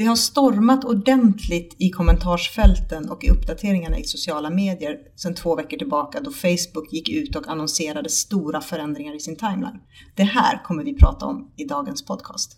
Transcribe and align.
Det 0.00 0.06
har 0.06 0.16
stormat 0.16 0.84
ordentligt 0.84 1.76
i 1.78 1.90
kommentarsfälten 1.90 3.10
och 3.10 3.24
i 3.24 3.30
uppdateringarna 3.30 3.98
i 3.98 4.04
sociala 4.04 4.50
medier 4.50 4.98
sedan 5.16 5.34
två 5.34 5.56
veckor 5.56 5.78
tillbaka 5.78 6.20
då 6.20 6.30
Facebook 6.30 6.92
gick 6.92 7.08
ut 7.08 7.36
och 7.36 7.48
annonserade 7.48 8.08
stora 8.08 8.60
förändringar 8.60 9.16
i 9.16 9.20
sin 9.20 9.36
timeline. 9.36 9.80
Det 10.14 10.22
här 10.22 10.64
kommer 10.64 10.84
vi 10.84 10.94
prata 10.94 11.26
om 11.26 11.50
i 11.56 11.64
dagens 11.64 12.04
podcast. 12.04 12.56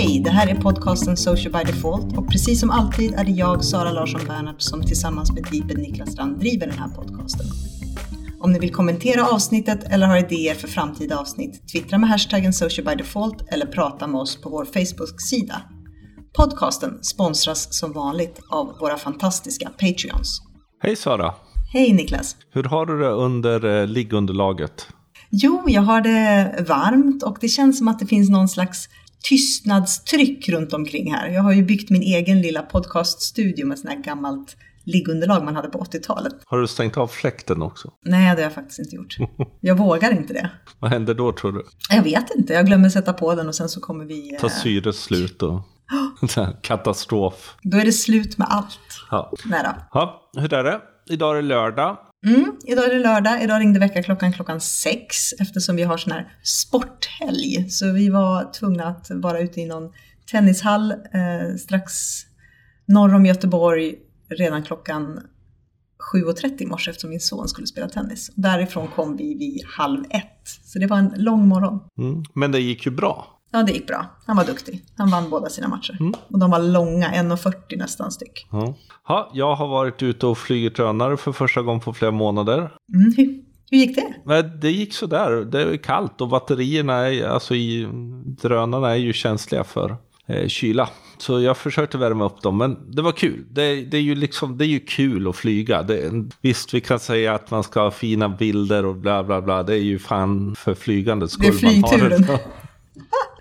Hej, 0.00 0.20
det 0.24 0.30
här 0.30 0.46
är 0.46 0.54
podcasten 0.54 1.16
Social 1.16 1.52
by 1.52 1.72
Default 1.72 2.18
och 2.18 2.28
precis 2.28 2.60
som 2.60 2.70
alltid 2.70 3.14
är 3.14 3.24
det 3.24 3.30
jag, 3.30 3.64
Sara 3.64 3.92
Larsson 3.92 4.20
Bernhardt, 4.26 4.62
som 4.62 4.82
tillsammans 4.82 5.32
med 5.32 5.44
Deeped 5.52 5.78
Niklas 5.78 6.12
Strand 6.12 6.38
driver 6.38 6.66
den 6.66 6.78
här 6.78 6.88
podcasten. 6.88 7.46
Om 8.40 8.52
ni 8.52 8.58
vill 8.58 8.74
kommentera 8.74 9.26
avsnittet 9.26 9.84
eller 9.84 10.06
har 10.06 10.16
idéer 10.16 10.54
för 10.54 10.68
framtida 10.68 11.18
avsnitt, 11.18 11.68
twittra 11.72 11.98
med 11.98 12.10
hashtaggen 12.10 12.52
Social 12.52 12.86
by 12.86 12.94
Default 12.94 13.52
eller 13.52 13.66
prata 13.66 14.06
med 14.06 14.20
oss 14.20 14.40
på 14.42 14.50
vår 14.50 14.64
Facebook-sida. 14.64 15.62
Podcasten 16.36 16.98
sponsras 17.02 17.78
som 17.78 17.92
vanligt 17.92 18.40
av 18.50 18.78
våra 18.80 18.96
fantastiska 18.96 19.70
Patreons. 19.70 20.42
Hej 20.82 20.96
Sara! 20.96 21.34
Hej 21.72 21.92
Niklas! 21.92 22.36
Hur 22.52 22.64
har 22.64 22.86
du 22.86 22.98
det 22.98 23.10
under 23.10 23.80
eh, 23.80 23.86
liggunderlaget? 23.86 24.86
Jo, 25.30 25.64
jag 25.66 25.82
har 25.82 26.00
det 26.00 26.64
varmt 26.68 27.22
och 27.22 27.38
det 27.40 27.48
känns 27.48 27.78
som 27.78 27.88
att 27.88 27.98
det 27.98 28.06
finns 28.06 28.30
någon 28.30 28.48
slags 28.48 28.88
tystnadstryck 29.22 30.48
runt 30.48 30.72
omkring 30.72 31.14
här. 31.14 31.28
Jag 31.28 31.42
har 31.42 31.52
ju 31.52 31.62
byggt 31.62 31.90
min 31.90 32.02
egen 32.02 32.42
lilla 32.42 32.62
podcaststudio 32.62 33.66
med 33.66 33.78
sånt 33.78 33.94
här 33.94 34.02
gammalt 34.02 34.56
liggunderlag 34.84 35.44
man 35.44 35.56
hade 35.56 35.68
på 35.68 35.78
80-talet. 35.78 36.32
Har 36.46 36.58
du 36.58 36.66
stängt 36.66 36.96
av 36.96 37.06
fläkten 37.06 37.62
också? 37.62 37.92
Nej, 38.04 38.20
det 38.20 38.42
har 38.42 38.42
jag 38.42 38.52
faktiskt 38.52 38.78
inte 38.78 38.96
gjort. 38.96 39.16
Jag 39.60 39.78
vågar 39.78 40.10
inte 40.10 40.32
det. 40.32 40.50
Vad 40.78 40.90
händer 40.90 41.14
då 41.14 41.32
tror 41.32 41.52
du? 41.52 41.64
Jag 41.90 42.02
vet 42.02 42.30
inte. 42.36 42.52
Jag 42.52 42.66
glömmer 42.66 42.88
sätta 42.88 43.12
på 43.12 43.34
den 43.34 43.48
och 43.48 43.54
sen 43.54 43.68
så 43.68 43.80
kommer 43.80 44.04
vi... 44.04 44.36
Ta 44.40 44.48
syret 44.48 44.96
slut 44.96 45.42
och 45.42 45.62
katastrof. 46.62 47.56
Då 47.62 47.78
är 47.78 47.84
det 47.84 47.92
slut 47.92 48.38
med 48.38 48.48
allt. 48.50 48.78
Ja. 49.10 49.32
Då. 49.44 49.76
ja, 49.92 50.30
hur 50.36 50.54
är 50.54 50.64
det? 50.64 50.80
Idag 51.10 51.30
är 51.30 51.42
det 51.42 51.48
lördag. 51.48 51.98
Mm, 52.26 52.56
idag 52.64 52.84
är 52.84 52.94
det 52.94 52.98
lördag. 52.98 53.42
Idag 53.42 53.60
ringde 53.60 53.80
väckarklockan 53.80 54.32
klockan 54.32 54.60
sex 54.60 55.32
eftersom 55.40 55.76
vi 55.76 55.82
har 55.82 55.96
sån 55.96 56.12
här 56.12 56.32
sporthelg. 56.42 57.70
Så 57.70 57.92
vi 57.92 58.08
var 58.08 58.52
tvungna 58.52 58.84
att 58.84 59.10
vara 59.10 59.40
ute 59.40 59.60
i 59.60 59.66
någon 59.66 59.92
tennishall 60.30 60.90
eh, 60.92 61.56
strax 61.58 61.92
norr 62.86 63.14
om 63.14 63.26
Göteborg 63.26 63.94
redan 64.28 64.62
klockan 64.62 65.20
7.30 66.14 66.62
i 66.62 66.66
morse 66.66 66.90
eftersom 66.90 67.10
min 67.10 67.20
son 67.20 67.48
skulle 67.48 67.66
spela 67.66 67.88
tennis. 67.88 68.30
Därifrån 68.34 68.88
kom 68.88 69.16
vi 69.16 69.34
vid 69.34 69.64
halv 69.66 70.04
ett. 70.10 70.48
Så 70.64 70.78
det 70.78 70.86
var 70.86 70.98
en 70.98 71.14
lång 71.16 71.48
morgon. 71.48 71.80
Mm, 71.98 72.22
men 72.34 72.52
det 72.52 72.60
gick 72.60 72.86
ju 72.86 72.92
bra. 72.92 73.39
Ja, 73.52 73.62
det 73.62 73.72
gick 73.72 73.86
bra. 73.86 74.06
Han 74.26 74.36
var 74.36 74.44
duktig. 74.44 74.82
Han 74.96 75.10
vann 75.10 75.30
båda 75.30 75.48
sina 75.48 75.68
matcher. 75.68 75.96
Mm. 76.00 76.14
Och 76.28 76.38
de 76.38 76.50
var 76.50 76.58
långa, 76.58 77.10
1,40 77.10 77.78
nästan 77.78 78.10
styck. 78.10 78.46
Ja. 78.50 78.74
Ha, 79.04 79.30
jag 79.34 79.54
har 79.54 79.68
varit 79.68 80.02
ute 80.02 80.26
och 80.26 80.38
flugit 80.38 80.76
drönare 80.76 81.16
för 81.16 81.32
första 81.32 81.62
gången 81.62 81.80
på 81.80 81.92
flera 81.92 82.10
månader. 82.10 82.58
Mm. 82.58 83.14
Hur, 83.16 83.42
hur 83.70 83.78
gick 83.78 83.96
det? 83.96 84.50
Det 84.60 84.70
gick 84.70 84.94
sådär. 84.94 85.30
Det 85.30 85.62
är 85.62 85.76
kallt 85.76 86.20
och 86.20 86.28
batterierna 86.28 86.94
är, 86.94 87.28
alltså 87.28 87.54
i 87.54 87.88
drönarna 88.42 88.90
är 88.90 88.96
ju 88.96 89.12
känsliga 89.12 89.64
för 89.64 89.96
eh, 90.26 90.48
kyla. 90.48 90.88
Så 91.18 91.40
jag 91.40 91.56
försökte 91.56 91.98
värma 91.98 92.24
upp 92.24 92.42
dem, 92.42 92.58
men 92.58 92.92
det 92.92 93.02
var 93.02 93.12
kul. 93.12 93.44
Det, 93.50 93.84
det, 93.84 93.96
är, 93.96 94.02
ju 94.02 94.14
liksom, 94.14 94.58
det 94.58 94.64
är 94.64 94.68
ju 94.68 94.80
kul 94.80 95.28
att 95.28 95.36
flyga. 95.36 95.82
Det, 95.82 96.12
visst, 96.40 96.74
vi 96.74 96.80
kan 96.80 96.98
säga 96.98 97.34
att 97.34 97.50
man 97.50 97.62
ska 97.62 97.80
ha 97.80 97.90
fina 97.90 98.28
bilder 98.28 98.86
och 98.86 98.96
bla 98.96 99.24
bla 99.24 99.42
bla. 99.42 99.62
Det 99.62 99.74
är 99.74 99.82
ju 99.82 99.98
fan 99.98 100.54
för 100.54 100.74
flygandets 100.74 101.32
skull 101.32 101.58
man 101.62 101.84
har 101.84 102.08
det. 102.08 102.40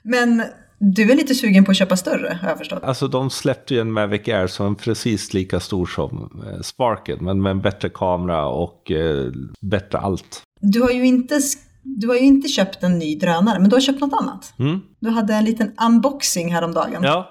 Men 0.04 0.44
du 0.80 1.12
är 1.12 1.16
lite 1.16 1.36
sugen 1.36 1.66
på 1.66 1.72
att 1.72 1.78
köpa 1.78 1.96
större 1.96 2.40
har 2.42 2.50
jag 2.50 2.58
förstått. 2.58 2.84
Alltså 2.84 3.08
de 3.08 3.30
släppte 3.30 3.74
ju 3.74 3.80
en 3.82 3.92
Mavic 3.92 4.28
Air 4.28 4.48
som 4.48 4.72
är 4.72 4.76
precis 4.76 5.34
lika 5.34 5.60
stor 5.60 5.86
som 5.86 6.44
eh, 6.48 6.62
Sparken. 6.62 7.18
Men 7.22 7.42
med 7.42 7.52
en 7.52 7.62
bättre 7.62 7.90
kamera 7.90 8.48
och 8.48 8.92
eh, 8.92 9.32
bättre 9.62 9.98
allt. 9.98 10.42
Du 10.62 10.82
har 10.82 10.90
ju 10.90 11.06
inte 11.06 11.40
du 11.84 12.08
har 12.08 12.16
ju 12.16 12.22
inte 12.22 12.48
köpt 12.48 12.84
en 12.84 13.00
ny 13.00 13.16
drönare, 13.16 13.60
men 13.60 13.70
du 13.70 13.76
har 13.76 13.82
köpt 13.82 14.02
något 14.02 14.22
annat. 14.22 14.54
Mm. 14.60 14.80
Du 15.00 15.10
hade 15.10 15.34
en 15.34 15.46
liten 15.46 15.72
unboxing 15.86 16.54
häromdagen. 16.54 17.04
Ja, 17.04 17.30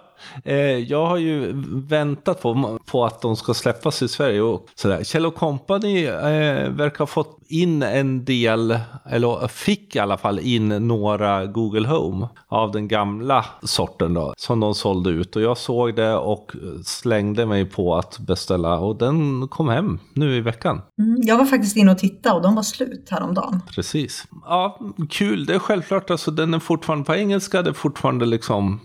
jag 0.86 1.06
har 1.06 1.16
ju 1.16 1.52
väntat 1.88 2.42
på, 2.42 2.78
på 2.86 3.04
att 3.04 3.20
de 3.20 3.36
ska 3.36 3.54
släppas 3.54 4.02
i 4.02 4.08
Sverige. 4.08 4.40
Och 4.40 4.66
sådär. 4.74 5.04
Kjell 5.04 5.30
Company 5.30 6.04
eh, 6.04 6.70
verkar 6.70 6.98
ha 6.98 7.06
fått 7.06 7.38
in 7.48 7.82
en 7.82 8.24
del, 8.24 8.78
eller 9.04 9.48
fick 9.48 9.96
i 9.96 9.98
alla 9.98 10.16
fall 10.16 10.38
in 10.38 10.68
några 10.68 11.46
Google 11.46 11.88
Home 11.88 12.28
av 12.48 12.72
den 12.72 12.88
gamla 12.88 13.44
sorten 13.62 14.14
då, 14.14 14.34
som 14.36 14.60
de 14.60 14.74
sålde 14.74 15.10
ut. 15.10 15.36
Och 15.36 15.42
jag 15.42 15.58
såg 15.58 15.96
det 15.96 16.14
och 16.14 16.52
slängde 16.84 17.46
mig 17.46 17.64
på 17.64 17.96
att 17.96 18.18
beställa 18.18 18.78
och 18.78 18.98
den 18.98 19.48
kom 19.48 19.68
hem 19.68 19.98
nu 20.12 20.36
i 20.36 20.40
veckan. 20.40 20.80
Mm, 20.98 21.20
jag 21.22 21.38
var 21.38 21.44
faktiskt 21.44 21.76
inne 21.76 21.92
och 21.92 21.98
tittade 21.98 22.34
och 22.36 22.42
de 22.42 22.54
var 22.54 22.62
slut 22.62 23.08
häromdagen. 23.10 23.62
Precis. 23.74 24.24
Ja, 24.44 24.78
kul. 25.10 25.46
Det 25.46 25.54
är 25.54 25.58
självklart, 25.58 26.10
alltså 26.10 26.30
den 26.30 26.54
är 26.54 26.58
fortfarande 26.58 27.04
på 27.04 27.14
engelska, 27.14 27.62
det 27.62 27.70
är 27.70 27.74
fortfarande 27.74 28.26
liksom 28.26 28.80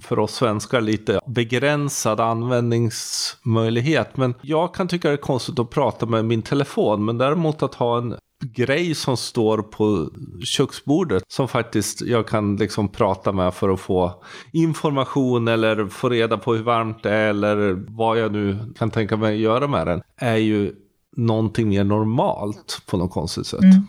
för 0.00 0.18
oss 0.18 0.34
svenskar 0.34 0.80
lite 0.80 1.20
begränsad 1.26 2.20
användningsmöjlighet. 2.20 4.16
Men 4.16 4.34
jag 4.40 4.74
kan 4.74 4.88
tycka 4.88 5.08
det 5.08 5.14
är 5.14 5.16
konstigt 5.16 5.58
att 5.58 5.70
prata 5.70 6.06
med 6.06 6.24
min 6.24 6.42
telefon. 6.42 7.04
Men 7.04 7.18
däremot 7.18 7.62
att 7.62 7.74
ha 7.74 7.98
en 7.98 8.16
grej 8.44 8.94
som 8.94 9.16
står 9.16 9.58
på 9.58 10.10
köksbordet 10.44 11.22
som 11.28 11.48
faktiskt 11.48 12.02
jag 12.02 12.28
kan 12.28 12.56
liksom 12.56 12.88
prata 12.88 13.32
med 13.32 13.54
för 13.54 13.68
att 13.68 13.80
få 13.80 14.22
information 14.52 15.48
eller 15.48 15.86
få 15.86 16.08
reda 16.08 16.38
på 16.38 16.54
hur 16.54 16.62
varmt 16.62 17.02
det 17.02 17.10
är 17.10 17.30
eller 17.30 17.84
vad 17.88 18.18
jag 18.18 18.32
nu 18.32 18.58
kan 18.78 18.90
tänka 18.90 19.16
mig 19.16 19.34
att 19.34 19.40
göra 19.40 19.66
med 19.66 19.86
den 19.86 20.02
är 20.16 20.36
ju 20.36 20.74
någonting 21.16 21.68
mer 21.68 21.84
normalt 21.84 22.82
på 22.86 22.96
något 22.96 23.10
konstigt 23.10 23.46
sätt. 23.46 23.62
Mm. 23.62 23.86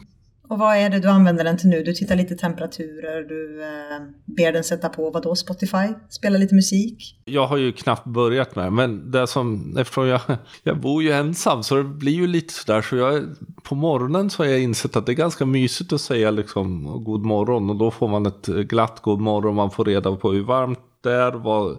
Och 0.51 0.59
vad 0.59 0.77
är 0.77 0.89
det 0.89 0.99
du 0.99 1.07
använder 1.07 1.43
den 1.43 1.57
till 1.57 1.69
nu? 1.69 1.83
Du 1.83 1.93
tittar 1.93 2.15
lite 2.15 2.35
temperaturer, 2.35 3.23
du 3.23 3.63
eh, 3.63 4.01
ber 4.25 4.51
den 4.51 4.63
sätta 4.63 4.89
på 4.89 5.09
vad 5.09 5.23
då? 5.23 5.35
Spotify? 5.35 5.87
Spela 6.09 6.37
lite 6.37 6.55
musik? 6.55 7.21
Jag 7.25 7.47
har 7.47 7.57
ju 7.57 7.71
knappt 7.71 8.05
börjat 8.05 8.55
med 8.55 8.73
men 8.73 9.11
det 9.11 9.27
som, 9.27 9.77
eftersom 9.77 10.07
jag, 10.07 10.21
jag 10.63 10.79
bor 10.79 11.03
ju 11.03 11.11
ensam 11.11 11.63
så 11.63 11.75
det 11.75 11.83
blir 11.83 12.11
ju 12.11 12.27
lite 12.27 12.53
sådär 12.53 12.81
så 12.81 12.95
jag, 12.95 13.23
på 13.63 13.75
morgonen 13.75 14.29
så 14.29 14.43
har 14.43 14.49
jag 14.49 14.61
insett 14.61 14.95
att 14.95 15.05
det 15.05 15.11
är 15.11 15.13
ganska 15.13 15.45
mysigt 15.45 15.93
att 15.93 16.01
säga 16.01 16.31
liksom 16.31 16.83
god 17.03 17.25
morgon 17.25 17.69
och 17.69 17.75
då 17.75 17.91
får 17.91 18.07
man 18.07 18.25
ett 18.25 18.45
glatt 18.45 18.99
god 19.01 19.19
morgon, 19.19 19.55
man 19.55 19.71
får 19.71 19.85
reda 19.85 20.15
på 20.15 20.31
hur 20.31 20.43
varmt 20.43 20.79
där, 21.01 21.31
vad 21.31 21.77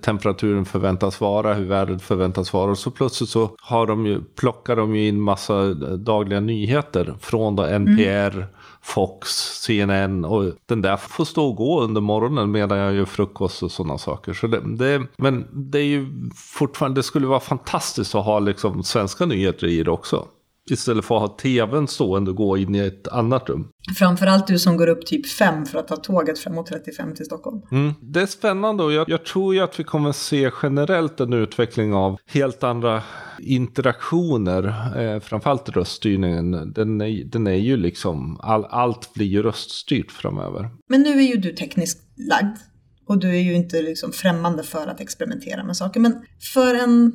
temperaturen 0.00 0.64
förväntas 0.64 1.20
vara, 1.20 1.54
hur 1.54 1.64
vädret 1.64 2.02
förväntas 2.02 2.52
vara. 2.52 2.70
Och 2.70 2.78
så 2.78 2.90
plötsligt 2.90 3.30
så 3.30 3.50
har 3.60 3.86
de 3.86 4.06
ju, 4.06 4.20
plockar 4.20 4.76
de 4.76 4.96
ju 4.96 5.08
in 5.08 5.20
massa 5.20 5.74
dagliga 5.96 6.40
nyheter 6.40 7.14
från 7.20 7.56
då 7.56 7.62
NPR, 7.62 8.36
mm. 8.36 8.48
Fox, 8.82 9.28
CNN 9.62 10.24
och 10.24 10.44
den 10.66 10.82
där 10.82 10.96
får 10.96 11.24
stå 11.24 11.46
och 11.46 11.56
gå 11.56 11.80
under 11.80 12.00
morgonen 12.00 12.50
medan 12.50 12.78
jag 12.78 12.94
gör 12.94 13.04
frukost 13.04 13.62
och 13.62 13.72
sådana 13.72 13.98
saker. 13.98 14.32
Så 14.32 14.46
det, 14.46 14.60
det, 14.76 15.06
men 15.16 15.46
det 15.52 15.78
är 15.78 15.84
ju 15.84 16.30
fortfarande, 16.34 16.98
det 16.98 17.02
skulle 17.02 17.26
vara 17.26 17.40
fantastiskt 17.40 18.14
att 18.14 18.24
ha 18.24 18.38
liksom 18.38 18.82
svenska 18.82 19.26
nyheter 19.26 19.66
i 19.66 19.82
det 19.82 19.90
också. 19.90 20.26
Istället 20.70 21.04
för 21.04 21.14
att 21.14 21.20
ha 21.20 21.36
tvn 21.36 21.88
stående 21.88 22.30
och 22.30 22.36
gå 22.36 22.56
in 22.56 22.74
i 22.74 22.78
ett 22.78 23.08
annat 23.08 23.48
rum. 23.48 23.68
Framförallt 23.98 24.46
du 24.46 24.58
som 24.58 24.76
går 24.76 24.86
upp 24.86 25.06
typ 25.06 25.26
5 25.28 25.66
för 25.66 25.78
att 25.78 25.88
ta 25.88 25.96
tåget 25.96 26.44
5.35 26.46 27.14
till 27.14 27.24
Stockholm. 27.24 27.62
Mm. 27.70 27.94
Det 28.00 28.22
är 28.22 28.26
spännande 28.26 28.82
och 28.82 28.92
jag, 28.92 29.08
jag, 29.08 29.24
tror 29.24 29.54
ju 29.54 29.60
att 29.60 29.80
vi 29.80 29.84
kommer 29.84 30.12
se 30.12 30.50
generellt 30.62 31.20
en 31.20 31.32
utveckling 31.32 31.94
av 31.94 32.16
helt 32.26 32.62
andra 32.62 33.02
interaktioner. 33.38 34.64
Eh, 35.00 35.20
framförallt 35.20 35.68
röststyrningen. 35.68 36.72
Den 36.72 37.00
är, 37.00 37.24
den 37.24 37.46
är 37.46 37.54
ju 37.54 37.76
liksom, 37.76 38.40
all, 38.42 38.64
allt 38.64 39.14
blir 39.14 39.26
ju 39.26 39.42
röststyrt 39.42 40.12
framöver. 40.12 40.70
Men 40.88 41.02
nu 41.02 41.10
är 41.10 41.26
ju 41.26 41.36
du 41.36 41.52
tekniskt 41.52 42.02
lagd. 42.30 42.56
Och 43.08 43.18
du 43.18 43.28
är 43.28 43.40
ju 43.40 43.54
inte 43.54 43.82
liksom 43.82 44.12
främmande 44.12 44.62
för 44.62 44.86
att 44.86 45.00
experimentera 45.00 45.64
med 45.64 45.76
saker. 45.76 46.00
Men 46.00 46.24
för 46.54 46.74
en 46.74 47.12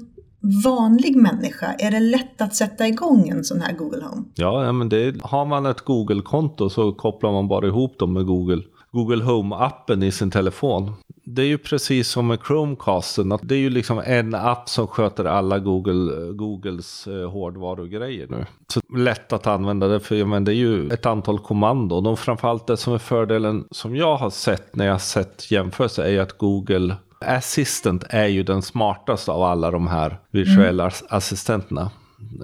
vanlig 0.66 1.16
människa, 1.16 1.74
är 1.80 1.92
det 1.92 2.00
lätt 2.00 2.42
att 2.42 2.56
sätta 2.56 2.88
igång 2.88 3.30
en 3.30 3.44
sån 3.44 3.62
här 3.62 3.74
Google 3.74 4.04
Home? 4.04 4.24
Ja, 4.36 4.72
men 4.72 4.90
det, 4.90 5.22
har 5.24 5.46
man 5.46 5.66
ett 5.66 5.82
Google-konto 5.82 6.70
så 6.70 6.92
kopplar 6.92 7.32
man 7.32 7.48
bara 7.48 7.68
ihop 7.68 8.00
dem 8.00 8.14
med 8.14 8.26
Google. 8.26 8.64
Google 8.92 9.24
Home-appen 9.24 10.04
i 10.04 10.12
sin 10.12 10.32
telefon. 10.32 10.94
Det 11.26 11.42
är 11.42 11.46
ju 11.46 11.58
precis 11.58 12.08
som 12.08 12.28
med 12.28 12.40
Chromecasten. 12.48 13.32
Att 13.32 13.42
det 13.44 13.56
är 13.56 13.60
ju 13.60 13.70
liksom 13.70 14.02
en 14.06 14.36
app 14.36 14.70
som 14.70 14.88
sköter 14.88 15.26
alla 15.26 15.60
Google, 15.60 16.32
Googles 16.34 17.08
eh, 17.08 17.30
hårdvarugrejer 17.30 18.28
nu. 18.30 18.46
Så 18.74 18.82
lätt 18.98 19.34
att 19.34 19.48
använda 19.48 19.88
det 19.88 20.00
för 20.00 20.26
men 20.26 20.44
det 20.44 20.52
är 20.52 20.56
ju 20.56 20.90
ett 20.90 21.06
antal 21.06 21.40
kommandon. 21.40 22.08
Och 22.08 22.20
framförallt 22.20 22.68
det 22.68 22.78
som 22.78 22.94
är 22.94 22.98
fördelen 22.98 23.66
som 23.72 23.96
jag 23.96 24.18
har 24.18 24.30
sett 24.30 24.76
när 24.76 24.86
jag 24.86 24.94
har 24.94 25.00
sett 25.00 25.52
jämförelser 25.52 26.04
är 26.04 26.10
ju 26.10 26.20
att 26.20 26.38
Google 26.38 26.96
Assistant 27.22 28.04
är 28.10 28.28
ju 28.28 28.44
den 28.44 28.62
smartaste 28.62 29.32
av 29.32 29.44
alla 29.44 29.72
de 29.72 29.88
här 29.88 30.20
virtuella 30.32 30.84
mm. 30.84 30.94
assistenterna 31.10 31.92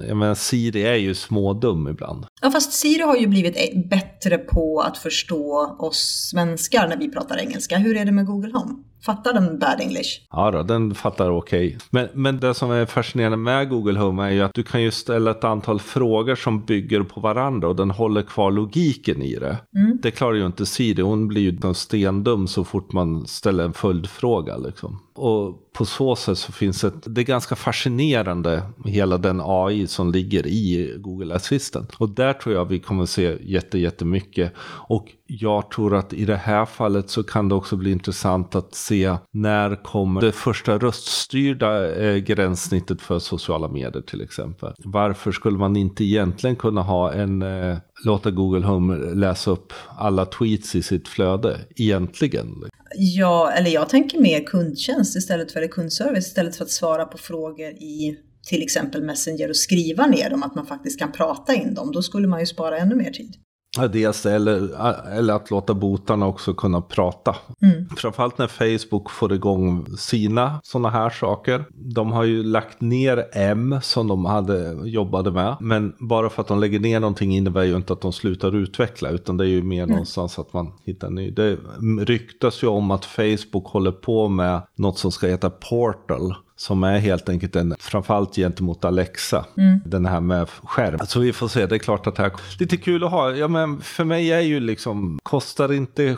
jag 0.07 0.17
menar, 0.17 0.35
Siri 0.35 0.83
är 0.83 0.95
ju 0.95 1.15
smådum 1.15 1.87
ibland. 1.87 2.25
Ja, 2.41 2.51
fast 2.51 2.73
Siri 2.73 3.01
har 3.01 3.15
ju 3.15 3.27
blivit 3.27 3.57
e- 3.57 3.83
bättre 3.89 4.37
på 4.37 4.81
att 4.81 4.97
förstå 4.97 5.75
oss 5.79 6.29
svenskar 6.31 6.87
när 6.87 6.97
vi 6.97 7.11
pratar 7.11 7.37
engelska. 7.37 7.77
Hur 7.77 7.97
är 7.97 8.05
det 8.05 8.11
med 8.11 8.25
Google 8.25 8.51
Home? 8.53 8.75
Fattar 9.05 9.33
den 9.33 9.59
bad 9.59 9.81
English? 9.81 10.21
Ja, 10.31 10.51
då, 10.51 10.63
den 10.63 10.95
fattar 10.95 11.29
okej. 11.29 11.67
Okay. 11.67 11.79
Men, 11.89 12.07
men 12.13 12.39
det 12.39 12.53
som 12.53 12.71
är 12.71 12.85
fascinerande 12.85 13.37
med 13.37 13.69
Google 13.69 13.99
Home 13.99 14.25
är 14.25 14.29
ju 14.29 14.41
att 14.41 14.53
du 14.53 14.63
kan 14.63 14.81
ju 14.81 14.91
ställa 14.91 15.31
ett 15.31 15.43
antal 15.43 15.79
frågor 15.79 16.35
som 16.35 16.65
bygger 16.65 17.03
på 17.03 17.19
varandra 17.19 17.67
och 17.67 17.75
den 17.75 17.91
håller 17.91 18.21
kvar 18.21 18.51
logiken 18.51 19.21
i 19.21 19.35
det. 19.35 19.57
Mm. 19.77 19.99
Det 20.01 20.11
klarar 20.11 20.33
ju 20.33 20.45
inte 20.45 20.65
Siri. 20.65 21.01
Hon 21.01 21.27
blir 21.27 21.41
ju 21.41 21.73
stendum 21.73 22.47
så 22.47 22.63
fort 22.63 22.93
man 22.93 23.27
ställer 23.27 23.63
en 23.63 23.73
följdfråga. 23.73 24.57
Liksom. 24.57 24.99
Och 25.15 25.71
på 25.73 25.85
så 25.85 26.15
sätt 26.15 26.37
så 26.37 26.51
finns 26.51 26.81
det, 26.81 26.91
det 27.05 27.21
är 27.21 27.25
ganska 27.25 27.55
fascinerande 27.55 28.63
hela 28.85 29.17
den 29.17 29.41
AI 29.43 29.87
som 29.87 30.11
ligger 30.11 30.47
i 30.47 30.95
Google 30.97 31.35
Assistant. 31.35 31.93
Och 31.97 32.09
där 32.09 32.26
där 32.27 32.33
tror 32.33 32.55
jag 32.55 32.65
vi 32.65 32.79
kommer 32.79 33.05
se 33.05 33.37
jätte, 33.41 33.79
jättemycket. 33.79 34.53
Och 34.87 35.07
jag 35.27 35.71
tror 35.71 35.95
att 35.95 36.13
i 36.13 36.25
det 36.25 36.35
här 36.35 36.65
fallet 36.65 37.09
så 37.09 37.23
kan 37.23 37.49
det 37.49 37.55
också 37.55 37.75
bli 37.75 37.91
intressant 37.91 38.55
att 38.55 38.75
se 38.75 39.15
när 39.31 39.83
kommer 39.83 40.21
det 40.21 40.31
första 40.31 40.77
röststyrda 40.77 41.95
eh, 41.95 42.15
gränssnittet 42.15 43.01
för 43.01 43.19
sociala 43.19 43.67
medier 43.67 44.01
till 44.01 44.21
exempel. 44.21 44.73
Varför 44.77 45.31
skulle 45.31 45.57
man 45.57 45.75
inte 45.75 46.03
egentligen 46.03 46.55
kunna 46.55 46.81
ha 46.81 47.13
en 47.13 47.41
eh, 47.41 47.77
låta 48.05 48.31
Google 48.31 48.65
Home 48.65 48.97
läsa 48.97 49.51
upp 49.51 49.73
alla 49.97 50.25
tweets 50.25 50.75
i 50.75 50.81
sitt 50.81 51.07
flöde 51.07 51.57
egentligen? 51.75 52.47
Ja, 52.95 53.51
eller 53.51 53.69
jag 53.69 53.89
tänker 53.89 54.19
mer 54.19 54.43
kundtjänst 54.43 55.15
istället 55.15 55.51
för 55.51 55.67
kundservice 55.67 56.27
istället 56.27 56.55
för 56.55 56.63
att 56.63 56.71
svara 56.71 57.05
på 57.05 57.17
frågor 57.17 57.69
i 57.69 58.17
till 58.43 58.63
exempel 58.63 59.03
Messenger 59.03 59.49
och 59.49 59.57
skriva 59.57 60.07
ner 60.07 60.29
dem, 60.29 60.43
att 60.43 60.55
man 60.55 60.65
faktiskt 60.65 60.99
kan 60.99 61.11
prata 61.11 61.53
in 61.53 61.73
dem. 61.73 61.91
Då 61.91 62.01
skulle 62.01 62.27
man 62.27 62.39
ju 62.39 62.45
spara 62.45 62.77
ännu 62.77 62.95
mer 62.95 63.11
tid. 63.11 63.35
Ja, 63.77 63.87
dels 63.87 64.25
eller, 64.25 64.69
eller 65.17 65.33
att 65.33 65.51
låta 65.51 65.73
botarna 65.73 66.27
också 66.27 66.53
kunna 66.53 66.81
prata. 66.81 67.35
Mm. 67.61 67.89
Framförallt 67.97 68.37
när 68.37 68.47
Facebook 68.47 69.09
får 69.09 69.33
igång 69.33 69.85
sina 69.97 70.59
sådana 70.63 70.89
här 70.89 71.09
saker. 71.09 71.65
De 71.73 72.11
har 72.11 72.23
ju 72.23 72.43
lagt 72.43 72.81
ner 72.81 73.25
M 73.33 73.79
som 73.81 74.07
de 74.07 74.25
hade 74.25 74.73
jobbade 74.83 75.31
med. 75.31 75.57
Men 75.59 75.93
bara 75.99 76.29
för 76.29 76.41
att 76.41 76.47
de 76.47 76.59
lägger 76.59 76.79
ner 76.79 76.99
någonting 76.99 77.35
innebär 77.35 77.63
ju 77.63 77.75
inte 77.75 77.93
att 77.93 78.01
de 78.01 78.13
slutar 78.13 78.55
utveckla. 78.55 79.09
Utan 79.09 79.37
det 79.37 79.43
är 79.43 79.49
ju 79.49 79.63
mer 79.63 79.83
mm. 79.83 79.89
någonstans 79.89 80.39
att 80.39 80.53
man 80.53 80.71
hittar 80.85 81.09
ny. 81.09 81.31
Det 81.31 81.57
ryktas 82.01 82.63
ju 82.63 82.67
om 82.67 82.91
att 82.91 83.05
Facebook 83.05 83.67
håller 83.67 83.91
på 83.91 84.27
med 84.27 84.61
något 84.77 84.97
som 84.97 85.11
ska 85.11 85.27
heta 85.27 85.49
Portal 85.49 86.35
som 86.57 86.83
är 86.83 86.99
helt 86.99 87.29
enkelt 87.29 87.55
en, 87.55 87.75
framförallt 87.79 88.35
gentemot 88.35 88.85
Alexa, 88.85 89.45
mm. 89.57 89.79
den 89.85 90.05
här 90.05 90.21
med 90.21 90.49
skärm. 90.49 90.99
Så 91.07 91.19
vi 91.19 91.33
får 91.33 91.47
se, 91.47 91.65
det 91.65 91.75
är 91.75 91.79
klart 91.79 92.07
att 92.07 92.15
det 92.15 92.23
här 92.23 92.31
lite 92.59 92.77
kul 92.77 93.03
att 93.03 93.11
ha. 93.11 93.31
Ja, 93.31 93.47
men 93.47 93.81
för 93.81 94.03
mig 94.03 94.31
är 94.31 94.41
ju 94.41 94.59
liksom, 94.59 95.19
kostar 95.23 95.73
inte 95.73 96.17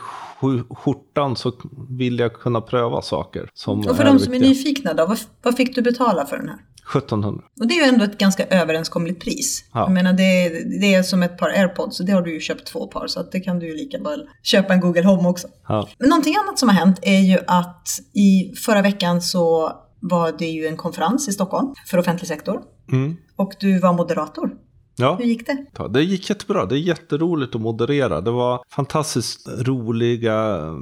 skjortan 0.70 1.36
så 1.36 1.52
vill 1.88 2.18
jag 2.18 2.34
kunna 2.34 2.60
pröva 2.60 3.02
saker. 3.02 3.48
Som 3.54 3.80
och 3.80 3.96
för 3.96 4.04
de 4.04 4.18
som 4.18 4.34
är 4.34 4.40
nyfikna 4.40 4.94
då, 4.94 5.06
vad, 5.06 5.18
vad 5.42 5.56
fick 5.56 5.74
du 5.74 5.82
betala 5.82 6.26
för 6.26 6.36
den 6.36 6.48
här? 6.48 6.58
1700. 6.96 7.44
Och 7.60 7.66
det 7.66 7.74
är 7.74 7.84
ju 7.84 7.88
ändå 7.88 8.04
ett 8.04 8.18
ganska 8.18 8.46
överenskomligt 8.46 9.22
pris. 9.22 9.64
Ja. 9.72 9.80
Jag 9.80 9.92
menar 9.92 10.12
det, 10.12 10.48
det 10.80 10.94
är 10.94 11.02
som 11.02 11.22
ett 11.22 11.38
par 11.38 11.48
airpods 11.48 12.00
och 12.00 12.06
det 12.06 12.12
har 12.12 12.22
du 12.22 12.32
ju 12.34 12.40
köpt 12.40 12.66
två 12.66 12.86
par 12.86 13.06
så 13.06 13.20
att 13.20 13.32
det 13.32 13.40
kan 13.40 13.58
du 13.58 13.66
ju 13.66 13.76
lika 13.76 13.98
väl 13.98 14.28
köpa 14.42 14.74
en 14.74 14.80
Google 14.80 15.04
Home 15.04 15.28
också. 15.28 15.48
Ja. 15.68 15.88
Men 15.98 16.08
någonting 16.08 16.34
annat 16.36 16.58
som 16.58 16.68
har 16.68 16.76
hänt 16.76 16.98
är 17.02 17.20
ju 17.20 17.38
att 17.46 17.88
i 18.12 18.54
förra 18.56 18.82
veckan 18.82 19.22
så 19.22 19.72
var 20.00 20.32
det 20.38 20.46
ju 20.46 20.66
en 20.66 20.76
konferens 20.76 21.28
i 21.28 21.32
Stockholm 21.32 21.74
för 21.86 21.98
offentlig 21.98 22.28
sektor. 22.28 22.62
Mm. 22.92 23.16
Och 23.36 23.52
du 23.60 23.78
var 23.78 23.92
moderator. 23.92 24.50
Ja. 24.96 25.16
Hur 25.18 25.24
gick 25.24 25.46
det? 25.46 25.88
Det 25.88 26.02
gick 26.02 26.30
jättebra. 26.30 26.66
Det 26.66 26.74
är 26.74 26.78
jätteroligt 26.78 27.54
att 27.54 27.60
moderera. 27.60 28.20
Det 28.20 28.30
var 28.30 28.62
fantastiskt 28.70 29.48
roliga, 29.48 30.34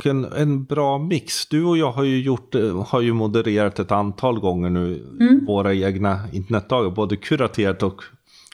en, 0.05 0.25
en 0.25 0.65
bra 0.65 0.99
mix. 0.99 1.49
Du 1.49 1.65
och 1.65 1.79
jag 1.79 1.93
har 1.93 2.05
ju, 2.05 2.23
gjort, 2.23 2.55
har 2.87 3.01
ju 3.01 3.13
modererat 3.13 3.79
ett 3.79 3.93
antal 3.93 4.41
gånger 4.41 4.71
nu 4.71 5.07
mm. 5.21 5.45
våra 5.47 5.75
egna 5.75 6.21
internetdagar. 6.33 6.91
Både 6.91 7.17
kuraterat 7.17 7.83
och 7.83 8.03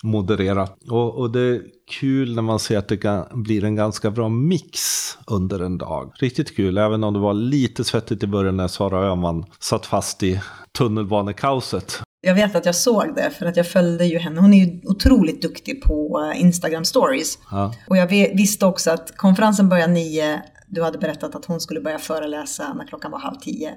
modererat. 0.05 0.77
Och, 0.91 1.15
och 1.15 1.31
det 1.31 1.41
är 1.41 1.63
kul 2.01 2.35
när 2.35 2.43
man 2.43 2.59
ser 2.59 2.79
att 2.79 2.89
det 2.89 3.27
blir 3.33 3.65
en 3.65 3.77
ganska 3.77 4.11
bra 4.11 4.29
mix 4.29 4.79
under 5.27 5.61
en 5.61 5.79
dag. 5.79 6.13
Riktigt 6.15 6.57
kul, 6.57 6.79
även 6.79 7.05
om 7.05 7.15
det 7.15 7.21
var 7.21 7.35
lite 7.35 7.85
svettigt 7.85 8.23
i 8.23 8.27
början 8.27 8.57
när 8.57 8.69
Sara 8.69 9.11
Öhman 9.11 9.45
satt 9.61 9.87
fast 9.87 10.23
i 10.23 10.41
tunnelbanekaoset. 10.79 12.01
Jag 12.21 12.35
vet 12.35 12.57
att 12.57 12.67
jag 12.67 12.75
såg 12.75 13.15
det 13.15 13.31
för 13.31 13.47
att 13.47 13.57
jag 13.57 13.69
följde 13.69 14.07
ju 14.07 14.19
henne. 14.19 14.41
Hon 14.41 14.55
är 14.55 14.65
ju 14.65 14.81
otroligt 14.85 15.43
duktig 15.43 15.83
på 15.83 16.33
Instagram 16.37 16.85
stories. 16.85 17.39
Ja. 17.51 17.75
Och 17.89 17.97
jag 17.97 18.07
visste 18.37 18.67
också 18.67 18.91
att 18.91 19.17
konferensen 19.17 19.69
börjar 19.69 19.89
nio. 19.89 20.43
Du 20.67 20.83
hade 20.83 20.99
berättat 20.99 21.35
att 21.35 21.45
hon 21.45 21.61
skulle 21.61 21.81
börja 21.81 21.99
föreläsa 21.99 22.75
när 22.75 22.87
klockan 22.87 23.11
var 23.11 23.19
halv 23.19 23.37
tio. 23.37 23.75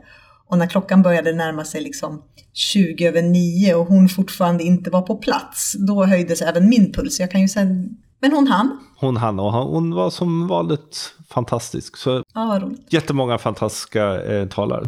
Och 0.50 0.58
när 0.58 0.68
klockan 0.68 1.02
började 1.02 1.34
närma 1.34 1.66
sig 1.66 1.82
liksom 1.82 2.24
20 2.54 3.08
över 3.08 3.22
9 3.22 3.76
och 3.76 3.86
hon 3.86 4.10
fortfarande 4.10 4.64
inte 4.64 4.90
var 4.90 5.02
på 5.02 5.16
plats, 5.16 5.76
då 5.88 6.06
höjdes 6.06 6.42
även 6.42 6.70
min 6.70 6.94
puls. 6.94 7.20
Jag 7.20 7.32
kan 7.32 7.42
ju 7.42 7.48
säga, 7.48 7.66
men 8.22 8.32
hon 8.32 8.48
hann. 8.48 8.80
Hon 9.00 9.18
hann 9.18 9.40
och 9.40 9.54
hon 9.54 9.94
var 9.96 10.10
som 10.10 10.48
vanligt 10.48 11.16
fantastisk. 11.30 11.98
Så 11.98 12.24
ja, 12.34 12.46
vad 12.46 12.62
roligt. 12.62 12.94
Jättemånga 12.94 13.38
fantastiska 13.38 14.24
eh, 14.24 14.48
talare. 14.48 14.86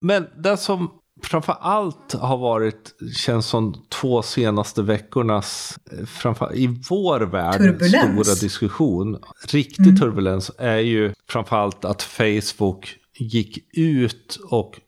Men 0.00 0.26
det 0.42 0.56
som 0.56 0.90
framför 1.22 1.56
allt 1.60 2.12
har 2.12 2.36
varit, 2.36 2.94
känns 3.16 3.46
som 3.46 3.74
två 3.88 4.22
senaste 4.22 4.82
veckornas, 4.82 5.78
eh, 5.92 6.06
framför, 6.06 6.56
i 6.56 6.80
vår 6.90 7.20
värld, 7.20 7.58
turbulens. 7.58 8.26
stora 8.26 8.34
diskussion, 8.34 9.18
riktig 9.48 9.86
mm. 9.86 9.96
turbulens, 9.96 10.50
är 10.58 10.78
ju 10.78 11.14
framför 11.28 11.56
allt 11.56 11.84
att 11.84 12.02
Facebook 12.02 12.96
gick 13.20 13.58
ut 13.78 14.38
och 14.50 14.80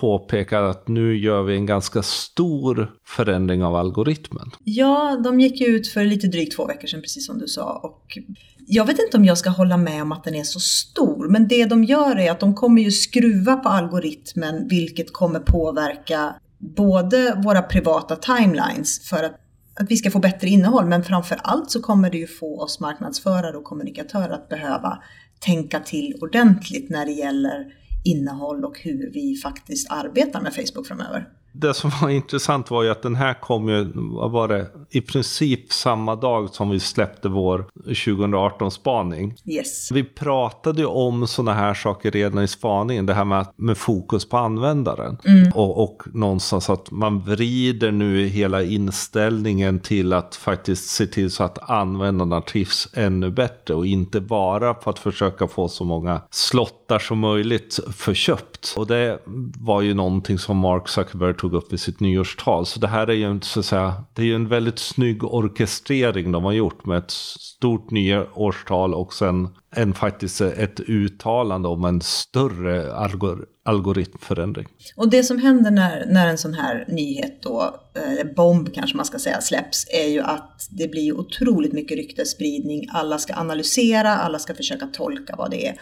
påpekade 0.00 0.70
att 0.70 0.88
nu 0.88 1.16
gör 1.16 1.42
vi 1.42 1.54
en 1.54 1.66
ganska 1.66 2.02
stor 2.02 2.90
förändring 3.06 3.64
av 3.64 3.74
algoritmen. 3.74 4.50
Ja, 4.64 5.20
de 5.24 5.40
gick 5.40 5.60
ut 5.60 5.88
för 5.88 6.04
lite 6.04 6.26
drygt 6.26 6.56
två 6.56 6.66
veckor 6.66 6.86
sedan, 6.88 7.00
precis 7.00 7.26
som 7.26 7.38
du 7.38 7.46
sa. 7.46 7.80
Och 7.82 8.18
jag 8.66 8.84
vet 8.84 8.98
inte 8.98 9.16
om 9.16 9.24
jag 9.24 9.38
ska 9.38 9.50
hålla 9.50 9.76
med 9.76 10.02
om 10.02 10.12
att 10.12 10.24
den 10.24 10.34
är 10.34 10.44
så 10.44 10.60
stor, 10.60 11.28
men 11.28 11.48
det 11.48 11.64
de 11.64 11.84
gör 11.84 12.18
är 12.18 12.30
att 12.30 12.40
de 12.40 12.54
kommer 12.54 12.82
ju 12.82 12.90
skruva 12.90 13.56
på 13.56 13.68
algoritmen, 13.68 14.68
vilket 14.68 15.12
kommer 15.12 15.40
påverka 15.40 16.34
både 16.58 17.34
våra 17.44 17.62
privata 17.62 18.16
timelines 18.16 19.08
för 19.08 19.22
att, 19.22 19.36
att 19.80 19.90
vi 19.90 19.96
ska 19.96 20.10
få 20.10 20.18
bättre 20.18 20.48
innehåll, 20.48 20.86
men 20.86 21.04
framför 21.04 21.38
allt 21.42 21.70
så 21.70 21.82
kommer 21.82 22.10
det 22.10 22.18
ju 22.18 22.26
få 22.26 22.62
oss 22.62 22.80
marknadsförare 22.80 23.56
och 23.56 23.64
kommunikatörer 23.64 24.30
att 24.30 24.48
behöva 24.48 25.02
tänka 25.40 25.80
till 25.80 26.18
ordentligt 26.20 26.90
när 26.90 27.06
det 27.06 27.12
gäller 27.12 27.72
innehåll 28.04 28.64
och 28.64 28.78
hur 28.78 29.10
vi 29.12 29.36
faktiskt 29.36 29.90
arbetar 29.90 30.40
med 30.40 30.54
Facebook 30.54 30.86
framöver 30.86 31.28
det 31.52 31.74
som 31.74 31.90
var 32.02 32.08
intressant 32.18 32.70
var 32.70 32.82
ju 32.82 32.90
att 32.90 33.02
den 33.02 33.14
här 33.14 33.34
kom 33.34 33.68
ju, 33.68 33.92
vad 33.94 34.30
var 34.30 34.48
det, 34.48 34.66
i 34.90 35.00
princip 35.00 35.72
samma 35.72 36.16
dag 36.16 36.50
som 36.50 36.70
vi 36.70 36.80
släppte 36.80 37.28
vår 37.28 37.64
2018-spaning. 37.84 39.34
Yes. 39.46 39.92
Vi 39.92 40.04
pratade 40.04 40.80
ju 40.80 40.86
om 40.86 41.26
sådana 41.26 41.54
här 41.54 41.74
saker 41.74 42.10
redan 42.10 42.44
i 42.44 42.48
spaningen, 42.48 43.06
det 43.06 43.14
här 43.14 43.24
med, 43.24 43.46
med 43.56 43.78
fokus 43.78 44.28
på 44.28 44.36
användaren. 44.36 45.18
Mm. 45.24 45.52
Och, 45.54 45.82
och 45.82 46.02
någonstans 46.12 46.70
att 46.70 46.90
man 46.90 47.20
vrider 47.20 47.92
nu 47.92 48.26
hela 48.26 48.62
inställningen 48.62 49.80
till 49.80 50.12
att 50.12 50.36
faktiskt 50.36 50.90
se 50.90 51.06
till 51.06 51.30
så 51.30 51.44
att 51.44 51.70
användarna 51.70 52.40
trivs 52.40 52.88
ännu 52.94 53.30
bättre 53.30 53.74
och 53.74 53.86
inte 53.86 54.20
bara 54.20 54.74
för 54.74 54.90
att 54.90 54.98
försöka 54.98 55.48
få 55.48 55.68
så 55.68 55.84
många 55.84 56.20
slottar 56.30 56.98
som 56.98 57.18
möjligt 57.18 57.78
förköpt. 57.92 58.74
Och 58.76 58.86
det 58.86 59.18
var 59.58 59.82
ju 59.82 59.94
någonting 59.94 60.38
som 60.38 60.56
Mark 60.56 60.88
Zuckerberg 60.88 61.34
tog 61.38 61.54
upp 61.54 61.72
i 61.72 61.78
sitt 61.78 62.00
nyårstal. 62.00 62.66
Så 62.66 62.80
det 62.80 62.88
här 62.88 63.06
är 63.06 63.14
ju 63.14 63.24
en, 63.24 63.42
så 63.42 63.60
att 63.60 63.66
säga, 63.66 64.04
det 64.14 64.22
är 64.22 64.26
ju 64.26 64.34
en 64.34 64.48
väldigt 64.48 64.78
snygg 64.78 65.24
orkestrering 65.24 66.32
de 66.32 66.44
har 66.44 66.52
gjort 66.52 66.86
med 66.86 66.98
ett 66.98 67.10
stort 67.10 67.90
nyårstal 67.90 68.94
och 68.94 69.12
sen 69.12 69.48
en 69.76 69.94
faktiskt 69.94 70.40
ett 70.40 70.80
uttalande 70.80 71.68
om 71.68 71.84
en 71.84 72.00
större 72.00 72.94
algor 72.94 73.46
algoritmförändring. 73.68 74.66
Och 74.96 75.10
det 75.10 75.24
som 75.24 75.38
händer 75.38 75.70
när, 75.70 76.06
när 76.06 76.28
en 76.28 76.38
sån 76.38 76.54
här 76.54 76.84
nyhet 76.88 77.42
då, 77.42 77.80
eh, 77.94 78.12
eller 78.12 78.34
bomb 78.34 78.74
kanske 78.74 78.96
man 78.96 79.06
ska 79.06 79.18
säga, 79.18 79.40
släpps 79.40 79.86
är 79.92 80.08
ju 80.08 80.20
att 80.20 80.66
det 80.70 80.88
blir 80.88 81.18
otroligt 81.18 81.72
mycket 81.72 81.96
ryktesspridning. 81.96 82.88
Alla 82.92 83.18
ska 83.18 83.34
analysera, 83.34 84.16
alla 84.16 84.38
ska 84.38 84.54
försöka 84.54 84.86
tolka 84.86 85.34
vad 85.38 85.50
det 85.50 85.66
är. 85.66 85.74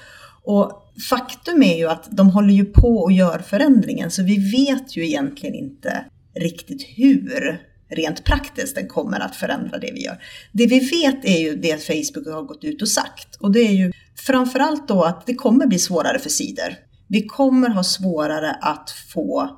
Och 0.47 0.93
faktum 1.11 1.63
är 1.63 1.77
ju 1.77 1.89
att 1.89 2.17
de 2.17 2.31
håller 2.31 2.55
ju 2.55 2.65
på 2.65 2.99
och 2.99 3.13
gör 3.13 3.39
förändringen 3.39 4.11
så 4.11 4.23
vi 4.23 4.51
vet 4.51 4.97
ju 4.97 5.07
egentligen 5.07 5.55
inte 5.55 6.05
riktigt 6.35 6.83
hur 6.97 7.61
rent 7.91 8.25
praktiskt 8.25 8.75
den 8.75 8.89
kommer 8.89 9.21
att 9.21 9.37
förändra 9.37 9.79
det 9.79 9.93
vi 9.93 10.05
gör. 10.05 10.23
Det 10.53 10.67
vi 10.67 10.79
vet 10.79 11.25
är 11.25 11.39
ju 11.39 11.57
det 11.57 11.87
Facebook 11.87 12.27
har 12.27 12.43
gått 12.43 12.65
ut 12.65 12.83
och 12.83 12.89
sagt 12.89 13.37
och 13.41 13.53
det 13.53 13.61
är 13.61 13.73
ju 13.73 13.93
framförallt 14.27 14.89
då 14.89 15.03
att 15.03 15.27
det 15.27 15.35
kommer 15.35 15.67
bli 15.67 15.79
svårare 15.79 16.19
för 16.19 16.31
sidor. 16.31 16.75
Vi 17.09 17.23
kommer 17.23 17.69
ha 17.69 17.85
svårare 17.85 18.51
att 18.61 18.91
få 18.91 19.51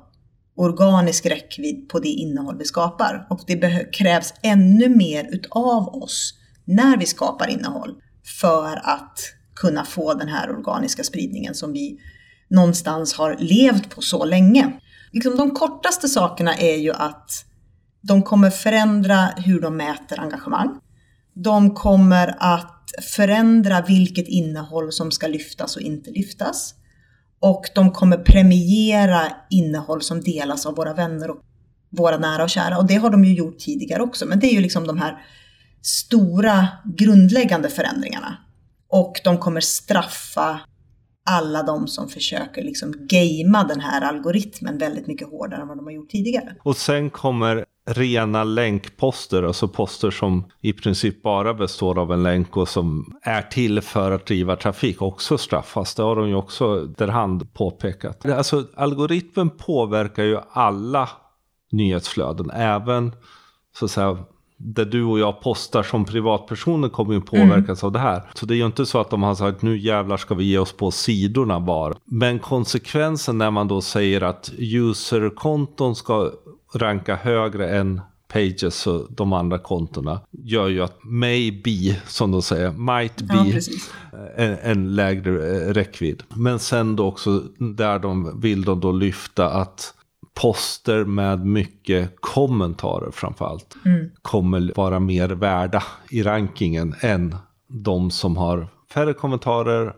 organisk 0.55 1.25
räckvidd 1.25 1.89
på 1.89 1.99
det 1.99 2.09
innehåll 2.09 2.57
vi 2.57 2.65
skapar 2.65 3.27
och 3.29 3.41
det 3.47 3.93
krävs 3.93 4.33
ännu 4.43 4.89
mer 4.89 5.27
utav 5.31 5.87
oss 5.87 6.33
när 6.65 6.97
vi 6.97 7.05
skapar 7.05 7.47
innehåll 7.47 7.95
för 8.41 8.81
att 8.83 9.19
kunna 9.61 9.85
få 9.85 10.13
den 10.13 10.27
här 10.27 10.49
organiska 10.49 11.03
spridningen 11.03 11.55
som 11.55 11.73
vi 11.73 11.99
någonstans 12.49 13.13
har 13.13 13.35
levt 13.39 13.89
på 13.89 14.01
så 14.01 14.25
länge. 14.25 14.79
Liksom 15.11 15.37
de 15.37 15.51
kortaste 15.51 16.07
sakerna 16.07 16.55
är 16.55 16.75
ju 16.75 16.91
att 16.93 17.45
de 18.01 18.23
kommer 18.23 18.49
förändra 18.49 19.25
hur 19.25 19.61
de 19.61 19.77
mäter 19.77 20.19
engagemang. 20.19 20.79
De 21.33 21.75
kommer 21.75 22.35
att 22.39 22.75
förändra 23.15 23.81
vilket 23.81 24.27
innehåll 24.27 24.91
som 24.91 25.11
ska 25.11 25.27
lyftas 25.27 25.75
och 25.75 25.81
inte 25.81 26.11
lyftas. 26.11 26.75
Och 27.39 27.65
de 27.75 27.91
kommer 27.91 28.17
premiera 28.17 29.21
innehåll 29.49 30.01
som 30.01 30.21
delas 30.21 30.65
av 30.65 30.75
våra 30.75 30.93
vänner 30.93 31.29
och 31.29 31.37
våra 31.89 32.17
nära 32.17 32.43
och 32.43 32.49
kära. 32.49 32.77
Och 32.77 32.87
det 32.87 32.95
har 32.95 33.09
de 33.09 33.25
ju 33.25 33.33
gjort 33.33 33.59
tidigare 33.59 34.01
också. 34.01 34.25
Men 34.25 34.39
det 34.39 34.47
är 34.47 34.53
ju 34.53 34.61
liksom 34.61 34.87
de 34.87 34.97
här 34.97 35.17
stora 35.81 36.67
grundläggande 36.97 37.69
förändringarna. 37.69 38.37
Och 38.89 39.21
de 39.23 39.37
kommer 39.37 39.61
straffa 39.61 40.59
alla 41.25 41.63
de 41.63 41.87
som 41.87 42.09
försöker 42.09 42.63
liksom 42.63 42.93
gamea 43.09 43.63
den 43.63 43.79
här 43.79 44.01
algoritmen 44.01 44.77
väldigt 44.77 45.07
mycket 45.07 45.29
hårdare 45.29 45.61
än 45.61 45.67
vad 45.67 45.77
de 45.77 45.85
har 45.85 45.91
gjort 45.91 46.09
tidigare. 46.09 46.55
Och 46.63 46.77
sen 46.77 47.09
kommer 47.09 47.65
rena 47.89 48.43
länkposter, 48.43 49.43
alltså 49.43 49.67
poster 49.67 50.11
som 50.11 50.51
i 50.61 50.73
princip 50.73 51.23
bara 51.23 51.53
består 51.53 51.99
av 51.99 52.13
en 52.13 52.23
länk 52.23 52.57
och 52.57 52.69
som 52.69 53.17
är 53.21 53.41
till 53.41 53.81
för 53.81 54.11
att 54.11 54.25
driva 54.25 54.55
trafik 54.55 55.01
också 55.01 55.37
straffas. 55.37 55.95
Det 55.95 56.03
har 56.03 56.15
de 56.15 56.29
ju 56.29 56.35
också 56.35 56.85
derhand 56.85 57.53
påpekat. 57.53 58.25
Alltså 58.25 58.67
algoritmen 58.75 59.49
påverkar 59.49 60.23
ju 60.23 60.39
alla 60.51 61.09
nyhetsflöden, 61.71 62.49
även 62.49 63.11
så 63.75 63.85
att 63.85 63.91
säga 63.91 64.17
det 64.61 64.85
du 64.85 65.03
och 65.03 65.19
jag 65.19 65.41
postar 65.41 65.83
som 65.83 66.05
privatpersoner 66.05 66.89
kommer 66.89 67.13
ju 67.13 67.21
påverkas 67.21 67.83
mm. 67.83 67.87
av 67.87 67.91
det 67.91 67.99
här. 67.99 68.21
Så 68.33 68.45
det 68.45 68.53
är 68.53 68.57
ju 68.57 68.65
inte 68.65 68.85
så 68.85 68.99
att 68.99 69.09
de 69.09 69.23
har 69.23 69.35
sagt 69.35 69.61
nu 69.61 69.77
jävlar 69.77 70.17
ska 70.17 70.35
vi 70.35 70.43
ge 70.43 70.57
oss 70.57 70.73
på 70.73 70.91
sidorna 70.91 71.59
bara. 71.59 71.95
Men 72.05 72.39
konsekvensen 72.39 73.37
när 73.37 73.51
man 73.51 73.67
då 73.67 73.81
säger 73.81 74.21
att 74.21 74.51
userkonton 74.57 75.95
ska 75.95 76.31
ranka 76.73 77.15
högre 77.15 77.77
än 77.77 78.01
pages 78.33 78.87
och 78.87 79.07
de 79.09 79.33
andra 79.33 79.59
kontona 79.59 80.21
gör 80.31 80.67
ju 80.67 80.83
att 80.83 81.03
maybe, 81.03 82.01
som 82.07 82.31
de 82.31 82.41
säger, 82.41 82.71
might 82.71 83.21
be 83.21 83.61
ja, 84.11 84.17
en, 84.35 84.57
en, 84.61 84.95
lägre 84.95 85.55
eh, 85.55 85.73
räckvidd. 85.73 86.23
Men 86.33 86.59
sen 86.59 86.95
då 86.95 87.05
också 87.05 87.43
där 87.57 87.99
de 87.99 88.41
vill 88.41 88.61
de 88.61 88.79
då 88.79 88.91
lyfta 88.91 89.49
att 89.49 89.93
poster 90.41 91.05
med 91.05 91.45
mycket 91.45 92.15
kommentarer 92.19 93.11
framförallt 93.11 93.75
mm. 93.85 94.09
kommer 94.21 94.73
vara 94.75 94.99
mer 94.99 95.29
värda 95.29 95.83
i 96.09 96.23
rankingen 96.23 96.95
än 97.01 97.35
de 97.67 98.11
som 98.11 98.37
har 98.37 98.67
färre 98.93 99.13
kommentarer 99.13 99.93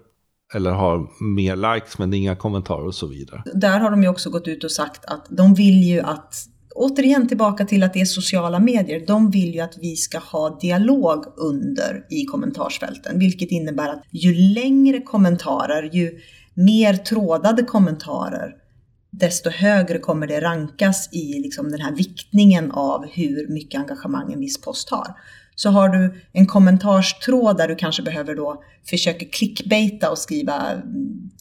eller 0.53 0.71
har 0.71 1.23
mer 1.35 1.55
likes 1.55 1.97
men 1.97 2.13
inga 2.13 2.35
kommentarer 2.35 2.85
och 2.85 2.95
så 2.95 3.07
vidare. 3.07 3.43
Där 3.53 3.79
har 3.79 3.91
de 3.91 4.03
ju 4.03 4.09
också 4.09 4.29
gått 4.29 4.47
ut 4.47 4.63
och 4.63 4.71
sagt 4.71 5.05
att 5.05 5.25
de 5.29 5.53
vill 5.53 5.83
ju 5.83 5.99
att 5.99 6.35
återigen 6.75 7.27
tillbaka 7.27 7.65
till 7.65 7.83
att 7.83 7.93
det 7.93 8.01
är 8.01 8.05
sociala 8.05 8.59
medier. 8.59 9.03
De 9.07 9.31
vill 9.31 9.53
ju 9.53 9.59
att 9.59 9.77
vi 9.81 9.95
ska 9.95 10.19
ha 10.19 10.59
dialog 10.61 11.25
under 11.37 12.05
i 12.09 12.25
kommentarsfälten, 12.25 13.19
vilket 13.19 13.51
innebär 13.51 13.89
att 13.89 14.03
ju 14.11 14.33
längre 14.33 15.01
kommentarer, 15.01 15.89
ju 15.93 16.19
mer 16.53 16.93
trådade 16.93 17.63
kommentarer, 17.63 18.60
desto 19.11 19.49
högre 19.49 19.99
kommer 19.99 20.27
det 20.27 20.41
rankas 20.41 21.09
i 21.11 21.39
liksom 21.39 21.71
den 21.71 21.81
här 21.81 21.91
viktningen 21.91 22.71
av 22.71 23.05
hur 23.05 23.47
mycket 23.47 23.79
engagemang 23.79 24.33
en 24.33 24.39
viss 24.39 24.61
post 24.61 24.89
har. 24.89 25.15
Så 25.55 25.69
har 25.69 25.89
du 25.89 26.21
en 26.31 26.45
kommentarstråd 26.45 27.57
där 27.57 27.67
du 27.67 27.75
kanske 27.75 28.03
behöver 28.03 28.35
då 28.35 28.63
försöka 28.89 29.25
clickbaita 29.25 30.11
och 30.11 30.17
skriva 30.17 30.81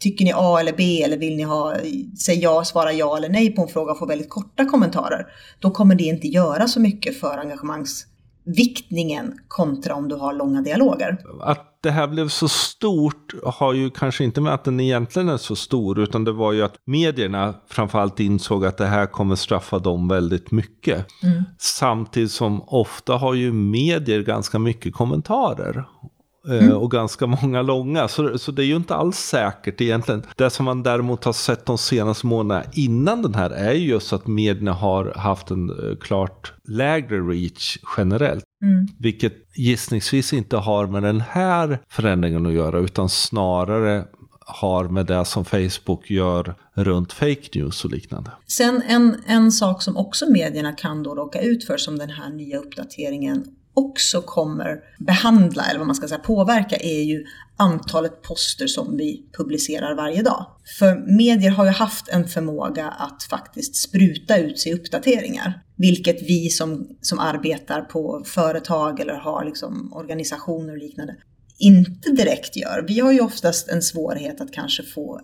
tycker 0.01 0.25
ni 0.25 0.33
A 0.35 0.61
eller 0.61 0.73
B 0.77 1.03
eller 1.03 1.17
vill 1.17 1.37
ni 1.37 1.43
ha, 1.43 1.75
säg 2.19 2.43
ja, 2.43 2.65
svara 2.65 2.93
ja 2.93 3.17
eller 3.17 3.29
nej 3.29 3.55
på 3.55 3.63
en 3.63 3.69
fråga 3.69 3.93
och 3.93 3.99
få 3.99 4.07
väldigt 4.07 4.31
korta 4.31 4.65
kommentarer. 4.65 5.27
Då 5.59 5.71
kommer 5.71 5.95
det 5.95 6.05
inte 6.05 6.29
göra 6.29 6.67
så 6.67 6.81
mycket 6.81 7.21
för 7.21 7.39
engagemangsviktningen 7.39 9.39
kontra 9.49 9.95
om 9.95 10.09
du 10.09 10.15
har 10.15 10.33
långa 10.33 10.63
dialoger. 10.63 11.19
Att 11.43 11.70
det 11.83 11.91
här 11.91 12.07
blev 12.07 12.29
så 12.29 12.49
stort 12.49 13.35
har 13.45 13.73
ju 13.73 13.91
kanske 13.91 14.25
inte 14.25 14.41
med 14.41 14.55
att 14.55 14.65
den 14.65 14.81
egentligen 14.81 15.29
är 15.29 15.37
så 15.37 15.57
stor 15.57 15.99
utan 15.99 16.25
det 16.25 16.33
var 16.33 16.53
ju 16.53 16.63
att 16.63 16.75
medierna 16.87 17.55
framförallt 17.69 18.21
insåg 18.21 18.65
att 18.65 18.77
det 18.77 18.87
här 18.87 19.07
kommer 19.07 19.37
straffa 19.37 19.79
dem 19.79 20.09
väldigt 20.09 20.51
mycket. 20.51 21.07
Mm. 21.23 21.43
Samtidigt 21.59 22.33
som 22.33 22.63
ofta 22.67 23.17
har 23.17 23.35
ju 23.35 23.53
medier 23.53 24.23
ganska 24.23 24.59
mycket 24.59 24.95
kommentarer. 24.95 25.85
Eh, 26.49 26.65
mm. 26.65 26.77
Och 26.77 26.91
ganska 26.91 27.27
många 27.27 27.63
långa. 27.63 28.09
Så, 28.09 28.39
så 28.39 28.53
det 28.53 28.63
är 28.63 28.67
ju 28.67 28.77
inte 28.77 28.95
alls 28.95 29.19
säkert 29.19 29.81
egentligen. 29.81 30.23
Det 30.37 30.51
som 30.51 30.65
man 30.65 30.83
däremot 30.83 31.25
har 31.25 31.33
sett 31.33 31.67
de 31.67 31.79
senaste 31.79 32.27
månaderna 32.27 32.71
innan 32.73 33.23
den 33.23 33.35
här 33.35 33.51
är 33.51 33.73
just 33.73 34.13
att 34.13 34.27
medierna 34.27 34.73
har 34.73 35.13
haft 35.17 35.51
en 35.51 35.71
uh, 35.71 35.97
klart 35.97 36.53
lägre 36.65 37.21
reach 37.21 37.79
generellt. 37.97 38.45
Mm. 38.63 38.89
Vilket 38.99 39.33
gissningsvis 39.55 40.33
inte 40.33 40.57
har 40.57 40.87
med 40.87 41.03
den 41.03 41.21
här 41.21 41.79
förändringen 41.89 42.47
att 42.47 42.53
göra 42.53 42.79
utan 42.79 43.09
snarare 43.09 44.05
har 44.47 44.89
med 44.89 45.07
det 45.07 45.25
som 45.25 45.45
Facebook 45.45 46.11
gör 46.11 46.55
runt 46.75 47.13
fake 47.13 47.49
news 47.55 47.85
och 47.85 47.91
liknande. 47.91 48.31
Sen 48.47 48.83
en, 48.89 49.17
en 49.27 49.53
sak 49.53 49.83
som 49.83 49.97
också 49.97 50.31
medierna 50.31 50.73
kan 50.73 51.03
då 51.03 51.15
råka 51.15 51.41
ut 51.41 51.65
för 51.65 51.77
som 51.77 51.99
den 51.99 52.11
här 52.11 52.31
nya 52.31 52.59
uppdateringen 52.59 53.45
också 53.75 54.23
kommer 54.23 54.81
behandla, 54.99 55.65
eller 55.65 55.79
vad 55.79 55.87
man 55.87 55.97
ska 55.97 56.09
säga 56.09 56.19
påverka, 56.19 56.77
är 56.77 57.03
ju 57.03 57.25
antalet 57.57 58.23
poster 58.23 58.67
som 58.67 58.97
vi 58.97 59.23
publicerar 59.37 59.95
varje 59.95 60.23
dag. 60.23 60.47
För 60.79 61.17
medier 61.17 61.51
har 61.51 61.65
ju 61.65 61.71
haft 61.71 62.09
en 62.09 62.29
förmåga 62.29 62.89
att 62.89 63.23
faktiskt 63.23 63.77
spruta 63.77 64.39
ut 64.39 64.59
sig 64.59 64.75
uppdateringar. 64.75 65.63
Vilket 65.81 66.23
vi 66.23 66.51
som, 66.51 66.89
som 67.01 67.19
arbetar 67.19 67.83
på 67.83 68.23
företag 68.27 69.01
eller 69.01 69.15
har 69.15 69.45
liksom 69.45 69.93
organisationer 69.93 70.73
och 70.73 70.79
liknande 70.79 71.17
inte 71.59 72.11
direkt 72.11 72.57
gör. 72.57 72.85
Vi 72.89 73.01
har 73.01 73.13
ju 73.13 73.21
oftast 73.21 73.69
en 73.69 73.83
svårighet 73.83 74.41
att 74.41 74.53
kanske 74.53 74.83
få 74.83 75.21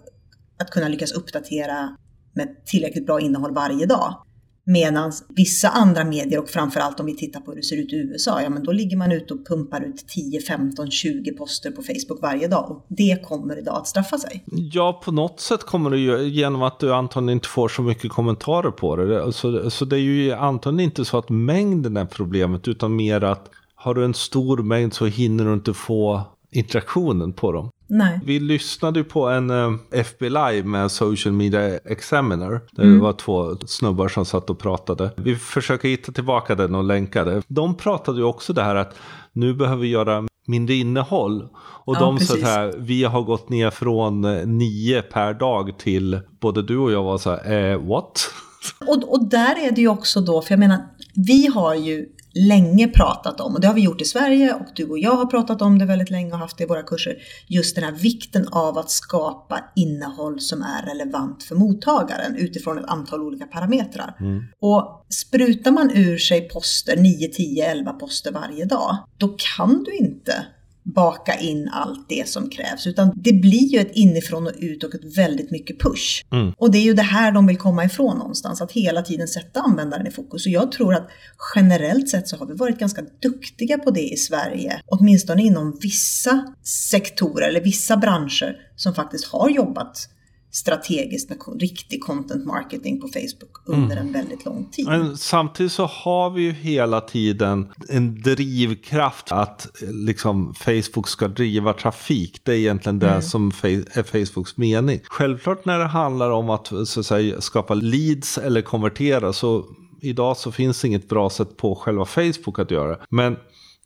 att 0.58 0.70
kunna 0.70 0.88
lyckas 0.88 1.12
uppdatera 1.12 1.96
med 2.34 2.64
tillräckligt 2.66 3.06
bra 3.06 3.20
innehåll 3.20 3.54
varje 3.54 3.86
dag. 3.86 4.25
Medan 4.68 5.12
vissa 5.28 5.68
andra 5.68 6.04
medier 6.04 6.38
och 6.42 6.48
framförallt 6.48 7.00
om 7.00 7.06
vi 7.06 7.16
tittar 7.16 7.40
på 7.40 7.50
hur 7.50 7.56
det 7.56 7.62
ser 7.62 7.76
ut 7.76 7.92
i 7.92 7.96
USA, 7.96 8.42
ja 8.42 8.50
men 8.50 8.64
då 8.64 8.72
ligger 8.72 8.96
man 8.96 9.12
ute 9.12 9.34
och 9.34 9.46
pumpar 9.46 9.80
ut 9.80 10.08
10, 10.08 10.40
15, 10.40 10.90
20 10.90 11.32
poster 11.32 11.70
på 11.70 11.82
Facebook 11.82 12.22
varje 12.22 12.48
dag 12.48 12.70
och 12.70 12.86
det 12.88 13.24
kommer 13.24 13.58
idag 13.58 13.76
att 13.76 13.86
straffa 13.86 14.18
sig. 14.18 14.44
Ja, 14.72 15.00
på 15.04 15.12
något 15.12 15.40
sätt 15.40 15.62
kommer 15.62 15.90
det 15.90 15.98
ju 15.98 16.28
genom 16.28 16.62
att 16.62 16.80
du 16.80 16.94
antagligen 16.94 17.36
inte 17.36 17.48
får 17.48 17.68
så 17.68 17.82
mycket 17.82 18.10
kommentarer 18.10 18.70
på 18.70 18.96
det. 18.96 19.18
Så, 19.18 19.22
alltså, 19.22 19.70
så 19.70 19.84
det 19.84 19.96
är 19.96 20.00
ju 20.00 20.32
antagligen 20.32 20.90
inte 20.90 21.04
så 21.04 21.18
att 21.18 21.28
mängden 21.28 21.96
är 21.96 22.04
problemet 22.04 22.68
utan 22.68 22.96
mer 22.96 23.24
att 23.24 23.50
har 23.74 23.94
du 23.94 24.04
en 24.04 24.14
stor 24.14 24.58
mängd 24.58 24.94
så 24.94 25.06
hinner 25.06 25.44
du 25.44 25.54
inte 25.54 25.74
få 25.74 26.22
interaktionen 26.50 27.32
på 27.32 27.52
dem. 27.52 27.70
Nej. 27.86 28.20
Vi 28.24 28.40
lyssnade 28.40 29.04
på 29.04 29.28
en 29.28 29.50
eh, 29.50 29.74
FB 29.92 30.22
Live 30.22 30.62
med 30.62 30.90
Social 30.90 31.34
Media 31.34 31.78
Examiner. 31.78 32.60
Där 32.72 32.82
mm. 32.82 32.94
det 32.94 33.02
var 33.02 33.12
två 33.12 33.56
snubbar 33.66 34.08
som 34.08 34.24
satt 34.24 34.50
och 34.50 34.58
pratade. 34.58 35.10
Vi 35.16 35.36
försöker 35.36 35.88
hitta 35.88 36.12
tillbaka 36.12 36.54
den 36.54 36.74
och 36.74 36.84
länka 36.84 37.24
det. 37.24 37.42
De 37.48 37.76
pratade 37.76 38.18
ju 38.18 38.24
också 38.24 38.52
det 38.52 38.62
här 38.62 38.74
att 38.74 38.96
nu 39.32 39.54
behöver 39.54 39.82
vi 39.82 39.88
göra 39.88 40.26
mindre 40.46 40.74
innehåll. 40.74 41.48
Och 41.84 41.96
ja, 41.96 42.00
de 42.00 42.18
sa 42.18 42.36
här, 42.36 42.74
vi 42.78 43.04
har 43.04 43.22
gått 43.22 43.48
ner 43.48 43.70
från 43.70 44.24
eh, 44.24 44.46
nio 44.46 45.02
per 45.02 45.34
dag 45.34 45.78
till 45.78 46.20
både 46.40 46.62
du 46.62 46.78
och 46.78 46.92
jag 46.92 47.02
var 47.02 47.18
så 47.18 47.30
här, 47.30 47.70
eh, 47.72 47.88
what? 47.88 48.30
Och, 48.80 49.12
och 49.12 49.28
där 49.28 49.66
är 49.66 49.70
det 49.70 49.80
ju 49.80 49.88
också 49.88 50.20
då, 50.20 50.42
för 50.42 50.52
jag 50.52 50.58
menar, 50.58 50.78
vi 51.14 51.46
har 51.46 51.74
ju 51.74 52.06
länge 52.36 52.88
pratat 52.88 53.40
om, 53.40 53.54
och 53.54 53.60
det 53.60 53.66
har 53.66 53.74
vi 53.74 53.80
gjort 53.80 54.00
i 54.00 54.04
Sverige 54.04 54.54
och 54.54 54.66
du 54.74 54.84
och 54.84 54.98
jag 54.98 55.16
har 55.16 55.26
pratat 55.26 55.62
om 55.62 55.78
det 55.78 55.84
väldigt 55.84 56.10
länge 56.10 56.32
och 56.32 56.38
haft 56.38 56.58
det 56.58 56.64
i 56.64 56.66
våra 56.66 56.82
kurser, 56.82 57.16
just 57.46 57.74
den 57.74 57.84
här 57.84 57.92
vikten 57.92 58.48
av 58.48 58.78
att 58.78 58.90
skapa 58.90 59.64
innehåll 59.76 60.40
som 60.40 60.62
är 60.62 60.82
relevant 60.82 61.42
för 61.42 61.54
mottagaren 61.54 62.36
utifrån 62.36 62.78
ett 62.78 62.84
antal 62.88 63.22
olika 63.22 63.46
parametrar. 63.46 64.16
Mm. 64.20 64.44
Och 64.60 65.06
sprutar 65.08 65.70
man 65.70 65.90
ur 65.90 66.18
sig 66.18 66.48
poster, 66.48 66.96
9, 66.96 67.28
10, 67.28 67.70
11 67.70 67.92
poster 67.92 68.32
varje 68.32 68.64
dag, 68.64 68.96
då 69.18 69.36
kan 69.56 69.84
du 69.84 69.96
inte 69.96 70.46
baka 70.94 71.38
in 71.38 71.68
allt 71.68 72.08
det 72.08 72.28
som 72.28 72.50
krävs, 72.50 72.86
utan 72.86 73.12
det 73.16 73.32
blir 73.32 73.72
ju 73.72 73.78
ett 73.78 73.92
inifrån 73.92 74.46
och 74.46 74.52
ut 74.58 74.84
och 74.84 74.94
ett 74.94 75.18
väldigt 75.18 75.50
mycket 75.50 75.80
push. 75.80 76.24
Mm. 76.32 76.52
Och 76.58 76.70
det 76.70 76.78
är 76.78 76.82
ju 76.82 76.94
det 76.94 77.02
här 77.02 77.32
de 77.32 77.46
vill 77.46 77.58
komma 77.58 77.84
ifrån 77.84 78.18
någonstans, 78.18 78.60
att 78.60 78.72
hela 78.72 79.02
tiden 79.02 79.28
sätta 79.28 79.60
användaren 79.60 80.06
i 80.06 80.10
fokus. 80.10 80.46
Och 80.46 80.52
jag 80.52 80.72
tror 80.72 80.94
att 80.94 81.08
generellt 81.54 82.08
sett 82.08 82.28
så 82.28 82.36
har 82.36 82.46
vi 82.46 82.54
varit 82.54 82.78
ganska 82.78 83.02
duktiga 83.22 83.78
på 83.78 83.90
det 83.90 84.12
i 84.12 84.16
Sverige, 84.16 84.80
åtminstone 84.86 85.42
inom 85.42 85.78
vissa 85.80 86.54
sektorer 86.62 87.48
eller 87.48 87.60
vissa 87.60 87.96
branscher 87.96 88.56
som 88.76 88.94
faktiskt 88.94 89.24
har 89.24 89.50
jobbat 89.50 90.08
strategiskt 90.50 91.28
med 91.30 91.38
riktig 91.60 92.00
content 92.02 92.44
marketing 92.44 93.00
på 93.00 93.08
Facebook 93.08 93.52
under 93.64 93.96
en 93.96 94.12
väldigt 94.12 94.44
lång 94.44 94.70
tid. 94.70 94.86
Men 94.86 95.16
samtidigt 95.16 95.72
så 95.72 95.86
har 95.86 96.30
vi 96.30 96.42
ju 96.42 96.52
hela 96.52 97.00
tiden 97.00 97.72
en 97.88 98.22
drivkraft 98.22 99.32
att 99.32 99.66
liksom 99.80 100.54
Facebook 100.54 101.08
ska 101.08 101.28
driva 101.28 101.72
trafik. 101.72 102.40
Det 102.42 102.52
är 102.52 102.56
egentligen 102.56 102.98
det 102.98 103.22
som 103.22 103.50
fe- 103.50 103.86
är 103.92 104.02
Facebooks 104.02 104.56
mening. 104.56 105.00
Självklart 105.04 105.64
när 105.64 105.78
det 105.78 105.86
handlar 105.86 106.30
om 106.30 106.50
att, 106.50 106.66
så 106.66 107.00
att 107.00 107.06
säga, 107.06 107.40
skapa 107.40 107.74
leads 107.74 108.38
eller 108.38 108.62
konvertera 108.62 109.32
så 109.32 109.64
idag 110.00 110.36
så 110.36 110.52
finns 110.52 110.80
det 110.80 110.88
inget 110.88 111.08
bra 111.08 111.30
sätt 111.30 111.56
på 111.56 111.74
själva 111.74 112.04
Facebook 112.04 112.58
att 112.58 112.70
göra. 112.70 112.98
Men 113.10 113.36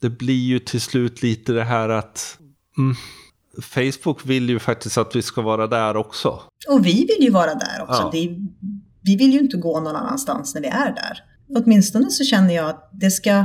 det 0.00 0.10
blir 0.10 0.44
ju 0.44 0.58
till 0.58 0.80
slut 0.80 1.22
lite 1.22 1.52
det 1.52 1.64
här 1.64 1.88
att 1.88 2.38
mm, 2.78 2.96
Facebook 3.62 4.26
vill 4.26 4.48
ju 4.48 4.58
faktiskt 4.58 4.98
att 4.98 5.16
vi 5.16 5.22
ska 5.22 5.42
vara 5.42 5.66
där 5.66 5.96
också. 5.96 6.40
Och 6.68 6.86
vi 6.86 7.06
vill 7.06 7.24
ju 7.24 7.30
vara 7.30 7.54
där 7.54 7.82
också. 7.82 8.02
Ja. 8.02 8.10
Det, 8.12 8.36
vi 9.02 9.16
vill 9.16 9.32
ju 9.32 9.38
inte 9.38 9.56
gå 9.56 9.80
någon 9.80 9.96
annanstans 9.96 10.54
när 10.54 10.62
vi 10.62 10.68
är 10.68 10.94
där. 10.94 11.24
Åtminstone 11.56 12.10
så 12.10 12.24
känner 12.24 12.54
jag 12.54 12.70
att 12.70 12.90
det 12.92 13.10
ska, 13.10 13.44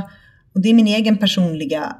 och 0.54 0.60
det 0.60 0.68
är 0.68 0.74
min 0.74 0.86
egen 0.86 1.18
personliga 1.18 1.96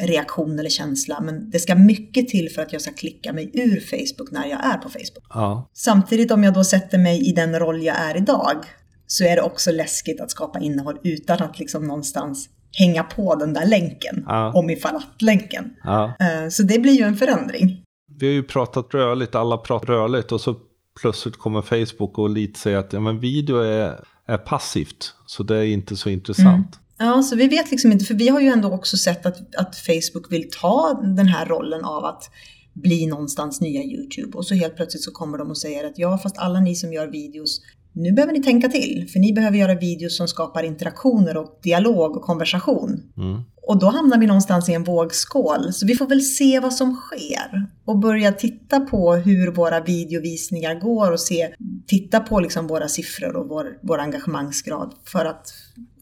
reaktion 0.00 0.58
eller 0.58 0.70
känsla, 0.70 1.20
men 1.20 1.50
det 1.50 1.58
ska 1.58 1.74
mycket 1.74 2.28
till 2.28 2.50
för 2.50 2.62
att 2.62 2.72
jag 2.72 2.82
ska 2.82 2.92
klicka 2.92 3.32
mig 3.32 3.50
ur 3.54 3.80
Facebook 3.80 4.30
när 4.30 4.46
jag 4.46 4.64
är 4.64 4.78
på 4.78 4.88
Facebook. 4.88 5.24
Ja. 5.28 5.70
Samtidigt 5.74 6.30
om 6.30 6.44
jag 6.44 6.54
då 6.54 6.64
sätter 6.64 6.98
mig 6.98 7.28
i 7.28 7.32
den 7.32 7.58
roll 7.58 7.82
jag 7.82 7.96
är 7.96 8.16
idag 8.16 8.64
så 9.06 9.24
är 9.24 9.36
det 9.36 9.42
också 9.42 9.72
läskigt 9.72 10.20
att 10.20 10.30
skapa 10.30 10.60
innehåll 10.60 10.98
utan 11.04 11.42
att 11.42 11.58
liksom 11.58 11.86
någonstans 11.86 12.48
hänga 12.78 13.02
på 13.02 13.34
den 13.34 13.52
där 13.52 13.66
länken, 13.66 14.24
Ja. 14.28 14.52
om 14.52 14.70
ifall 14.70 14.96
att-länken. 14.96 15.70
ja. 15.84 16.04
Eh, 16.20 16.48
Så 16.50 16.62
det 16.62 16.78
blir 16.78 16.92
ju 16.92 17.04
en 17.04 17.16
förändring. 17.16 17.82
Vi 18.20 18.26
har 18.26 18.32
ju 18.32 18.42
pratat 18.42 18.94
rörligt, 18.94 19.34
alla 19.34 19.56
pratar 19.56 19.86
rörligt 19.86 20.32
och 20.32 20.40
så 20.40 20.54
plötsligt 21.00 21.36
kommer 21.36 21.62
Facebook 21.62 22.18
och 22.18 22.30
lite 22.30 22.58
säger 22.60 22.78
att 22.78 22.92
ja, 22.92 23.00
men 23.00 23.20
video 23.20 23.56
är, 23.56 24.00
är 24.26 24.38
passivt. 24.38 25.14
Så 25.26 25.42
det 25.42 25.56
är 25.56 25.64
inte 25.64 25.96
så 25.96 26.08
intressant. 26.10 26.78
Ja, 26.98 27.22
så 27.22 27.36
vi 27.36 27.48
vet 27.48 27.70
liksom 27.70 27.92
inte, 27.92 28.04
för 28.04 28.14
vi 28.14 28.28
har 28.28 28.40
ju 28.40 28.48
ändå 28.48 28.70
också 28.72 28.96
sett 28.96 29.26
att, 29.26 29.54
att 29.56 29.76
Facebook 29.76 30.32
vill 30.32 30.50
ta 30.60 31.00
den 31.16 31.26
här 31.28 31.46
rollen 31.46 31.84
av 31.84 32.04
att 32.04 32.30
bli 32.72 33.06
någonstans 33.06 33.60
nya 33.60 33.82
YouTube. 33.82 34.38
Och 34.38 34.46
så 34.46 34.54
helt 34.54 34.76
plötsligt 34.76 35.02
så 35.02 35.10
kommer 35.10 35.38
de 35.38 35.50
och 35.50 35.58
säger 35.58 35.86
att 35.86 35.98
ja, 35.98 36.18
fast 36.18 36.38
alla 36.38 36.60
ni 36.60 36.74
som 36.74 36.92
gör 36.92 37.06
videos, 37.06 37.60
nu 37.94 38.12
behöver 38.12 38.32
ni 38.32 38.42
tänka 38.42 38.68
till. 38.68 39.08
För 39.12 39.18
ni 39.20 39.32
behöver 39.32 39.58
göra 39.58 39.74
videos 39.74 40.16
som 40.16 40.28
skapar 40.28 40.62
interaktioner 40.62 41.36
och 41.36 41.60
dialog 41.62 42.16
och 42.16 42.22
konversation. 42.22 43.02
Mm. 43.16 43.42
Och 43.66 43.78
då 43.78 43.86
hamnar 43.86 44.18
vi 44.18 44.26
någonstans 44.26 44.68
i 44.68 44.72
en 44.72 44.84
vågskål. 44.84 45.72
Så 45.72 45.86
vi 45.86 45.94
får 45.94 46.06
väl 46.06 46.20
se 46.20 46.60
vad 46.60 46.74
som 46.74 46.96
sker 46.96 47.66
och 47.84 47.98
börja 47.98 48.32
titta 48.32 48.80
på 48.80 49.14
hur 49.14 49.50
våra 49.52 49.80
videovisningar 49.80 50.80
går 50.80 51.12
och 51.12 51.20
se, 51.20 51.54
titta 51.86 52.20
på 52.20 52.40
liksom 52.40 52.66
våra 52.66 52.88
siffror 52.88 53.36
och 53.36 53.48
vår, 53.48 53.78
vår 53.82 53.98
engagemangsgrad 53.98 54.94
för 55.04 55.24
att 55.24 55.52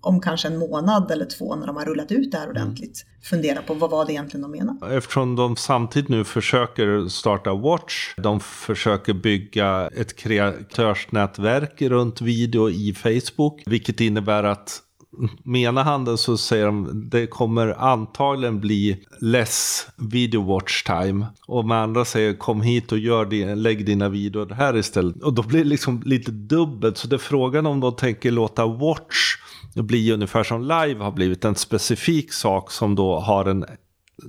om 0.02 0.21
kanske 0.21 0.49
en 0.49 0.59
månad 0.59 1.11
eller 1.11 1.25
två 1.25 1.56
när 1.56 1.66
de 1.66 1.76
har 1.76 1.85
rullat 1.85 2.12
ut 2.12 2.32
det 2.32 2.38
här 2.38 2.49
ordentligt 2.49 3.06
fundera 3.23 3.62
på 3.62 3.75
vad 3.75 3.90
var 3.90 4.04
det 4.04 4.12
egentligen 4.12 4.42
de 4.42 4.50
menade. 4.50 4.97
Eftersom 4.97 5.37
de 5.37 5.56
samtidigt 5.56 6.09
nu 6.09 6.25
försöker 6.25 7.09
starta 7.09 7.54
Watch, 7.54 8.14
de 8.16 8.40
försöker 8.40 9.12
bygga 9.14 9.88
ett 9.97 10.16
kreatörsnätverk 10.16 11.82
runt 11.82 12.21
video 12.21 12.71
i 12.71 12.94
Facebook, 12.94 13.62
vilket 13.66 14.00
innebär 14.00 14.44
att 14.44 14.80
med 15.45 15.62
ena 15.62 15.83
handen 15.83 16.19
så 16.19 16.37
säger 16.37 16.66
de 16.66 17.11
det 17.11 17.26
kommer 17.26 17.69
antagligen 17.69 18.61
bli 18.61 19.04
less 19.21 19.87
video 19.97 20.42
watch 20.42 20.83
time. 20.83 21.26
Och 21.47 21.64
med 21.64 21.78
andra 21.78 22.04
säger 22.04 22.35
kom 22.35 22.62
hit 22.62 22.92
och 22.92 22.99
gör 22.99 23.25
det, 23.25 23.54
lägg 23.54 23.87
dina 23.87 24.09
videor 24.09 24.54
här 24.54 24.76
istället. 24.76 25.23
Och 25.23 25.35
då 25.35 25.42
blir 25.42 25.59
det 25.59 25.71
liksom 25.71 26.02
lite 26.04 26.31
dubbelt. 26.31 26.99
Så 26.99 27.09
det 27.09 27.16
är 27.16 27.19
frågan 27.19 27.66
om 27.66 27.81
de 27.81 27.97
tänker 27.97 28.31
låta 28.31 28.66
watch 28.66 29.37
bli 29.75 30.12
ungefär 30.12 30.44
som 30.44 30.62
live 30.62 31.05
har 31.05 31.12
blivit. 31.12 31.44
En 31.44 31.55
specifik 31.55 32.33
sak 32.33 32.70
som 32.70 32.94
då 32.94 33.20
har 33.20 33.44
en 33.44 33.64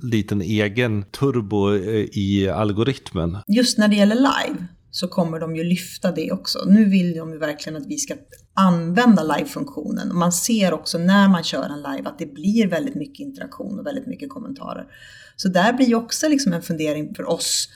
liten 0.02 0.42
egen 0.42 1.02
turbo 1.02 1.74
eh, 1.74 2.04
i 2.12 2.50
algoritmen. 2.54 3.38
Just 3.46 3.78
när 3.78 3.88
det 3.88 3.96
gäller 3.96 4.14
live 4.14 4.66
så 4.94 5.08
kommer 5.08 5.40
de 5.40 5.56
ju 5.56 5.64
lyfta 5.64 6.12
det 6.12 6.32
också. 6.32 6.64
Nu 6.66 6.84
vill 6.84 7.16
de 7.16 7.32
ju 7.32 7.38
verkligen 7.38 7.76
att 7.76 7.86
vi 7.86 7.98
ska 7.98 8.14
använda 8.54 9.22
live-funktionen. 9.22 10.10
Och 10.10 10.16
Man 10.16 10.32
ser 10.32 10.72
också 10.72 10.98
när 10.98 11.28
man 11.28 11.42
kör 11.42 11.68
en 11.68 11.82
live 11.82 12.08
att 12.08 12.18
det 12.18 12.26
blir 12.26 12.68
väldigt 12.68 12.94
mycket 12.94 13.20
interaktion 13.20 13.78
och 13.78 13.86
väldigt 13.86 14.06
mycket 14.06 14.30
kommentarer. 14.30 14.86
Så 15.36 15.48
där 15.48 15.72
blir 15.72 15.86
ju 15.86 15.94
också 15.94 16.28
liksom 16.28 16.52
en 16.52 16.62
fundering 16.62 17.14
för 17.14 17.28
oss 17.28 17.68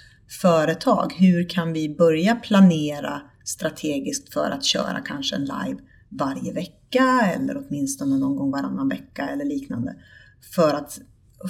företag. 0.43 1.13
Hur 1.17 1.49
kan 1.49 1.73
vi 1.73 1.95
börja 1.95 2.35
planera 2.35 3.21
strategiskt 3.45 4.33
för 4.33 4.51
att 4.51 4.65
köra 4.65 5.01
kanske 5.05 5.37
en 5.37 5.45
live 5.45 5.81
varje 6.09 6.53
vecka 6.53 7.33
eller 7.35 7.57
åtminstone 7.57 8.19
någon 8.19 8.37
gång 8.37 8.51
varannan 8.51 8.89
vecka 8.89 9.29
eller 9.29 9.45
liknande. 9.45 9.95
För 10.55 10.75
att 10.75 11.01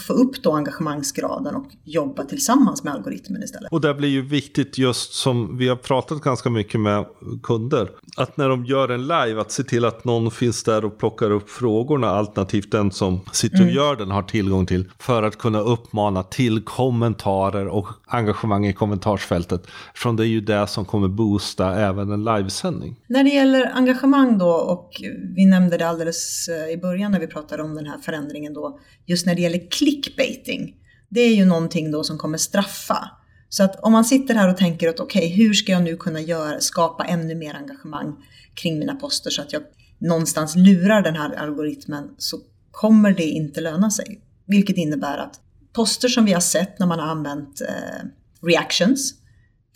få 0.07 0.13
upp 0.13 0.43
då 0.43 0.53
engagemangsgraden 0.53 1.55
och 1.55 1.67
jobba 1.85 2.25
tillsammans 2.25 2.85
med 2.85 2.93
algoritmen 2.93 3.43
istället. 3.43 3.73
Och 3.73 3.81
det 3.81 3.95
blir 3.95 4.09
ju 4.09 4.23
viktigt 4.23 4.79
just 4.79 5.13
som 5.13 5.59
vi 5.59 5.69
har 5.69 5.77
pratat 5.77 6.21
ganska 6.21 6.51
mycket 6.51 6.81
med 6.81 7.05
kunder. 7.43 7.91
Att 8.17 8.37
när 8.37 8.49
de 8.49 8.65
gör 8.65 8.89
en 8.89 9.03
live 9.03 9.41
att 9.41 9.53
se 9.53 9.63
till 9.63 9.85
att 9.85 10.05
någon 10.05 10.31
finns 10.31 10.65
där 10.65 10.85
och 10.85 10.99
plockar 10.99 11.31
upp 11.31 11.51
frågorna. 11.51 12.09
Alternativt 12.09 12.73
den 12.73 12.91
som 12.91 13.21
sitter 13.33 13.63
och 13.63 13.71
gör 13.71 13.97
den 13.97 14.11
har 14.11 14.23
tillgång 14.23 14.67
till. 14.67 14.91
För 14.99 15.23
att 15.23 15.39
kunna 15.39 15.61
uppmana 15.61 16.23
till 16.23 16.65
kommentarer 16.65 17.67
och 17.67 17.89
engagemang 18.07 18.67
i 18.67 18.73
kommentarsfältet. 18.73 19.67
Från 19.95 20.17
det 20.17 20.23
är 20.23 20.27
ju 20.27 20.41
det 20.41 20.67
som 20.67 20.85
kommer 20.85 21.09
boosta 21.09 21.75
även 21.75 22.13
en 22.13 22.25
livesändning. 22.25 22.97
När 23.07 23.25
det 23.25 23.31
gäller 23.31 23.73
engagemang 23.75 24.39
då 24.39 24.51
och 24.51 24.91
vi 25.37 25.47
nämnde 25.47 25.77
det 25.77 25.89
alldeles 25.89 26.49
eh, 26.49 26.73
i 26.73 26.77
början 26.77 27.13
när 27.13 27.21
vi 27.21 27.27
pratade 27.27 27.63
om 27.63 27.75
den 27.75 27.87
här 27.87 27.99
förändringen 27.99 28.55
då. 28.55 28.81
Just 29.07 29.27
när 29.27 29.35
det 29.35 29.41
gäller 29.41 29.71
clickbaiting. 29.79 30.75
Det 31.09 31.21
är 31.21 31.37
ju 31.37 31.45
någonting 31.45 31.91
då 31.91 32.05
som 32.05 32.19
kommer 32.19 32.39
straffa. 32.39 33.11
Så 33.49 33.63
att 33.63 33.81
om 33.81 33.93
man 33.93 34.05
sitter 34.05 34.35
här 34.35 34.49
och 34.49 34.57
tänker 34.57 34.89
att 34.89 35.01
okej, 35.01 35.29
hur 35.29 35.55
ska 35.55 35.73
jag 35.73 35.83
nu 35.83 35.97
kunna 35.97 36.21
göra, 36.21 36.61
skapa 36.61 37.05
ännu 37.05 37.35
mer 37.35 37.55
engagemang 37.55 38.17
kring 38.55 38.79
mina 38.79 38.95
poster 38.95 39.31
så 39.31 39.43
att 39.43 39.53
jag 39.53 39.63
någonstans 39.99 40.57
lurar 40.57 41.03
den 41.03 41.17
här 41.17 41.35
algoritmen 41.35 42.15
så 42.19 42.39
kommer 42.71 43.13
det 43.13 43.25
inte 43.25 43.61
löna 43.61 43.91
sig. 43.91 44.21
Vilket 44.47 44.77
innebär 44.77 45.19
att 45.19 45.41
poster 45.73 46.09
som 46.09 46.25
vi 46.25 46.33
har 46.33 46.41
sett 46.41 46.79
när 46.79 46.87
man 46.87 46.99
har 46.99 47.07
använt 47.07 47.61
eh, 47.61 48.07
reactions, 48.43 49.15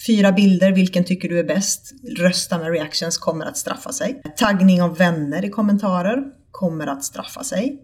fyra 0.06 0.32
bilder, 0.32 0.72
vilken 0.72 1.04
tycker 1.04 1.28
du 1.28 1.38
är 1.38 1.44
bäst? 1.44 1.92
Rösta 2.18 2.58
med 2.58 2.70
reactions 2.70 3.18
kommer 3.18 3.46
att 3.46 3.56
straffa 3.56 3.92
sig. 3.92 4.22
Taggning 4.36 4.82
av 4.82 4.96
vänner 4.96 5.44
i 5.44 5.50
kommentarer 5.50 6.24
kommer 6.50 6.86
att 6.86 7.04
straffa 7.04 7.44
sig. 7.44 7.82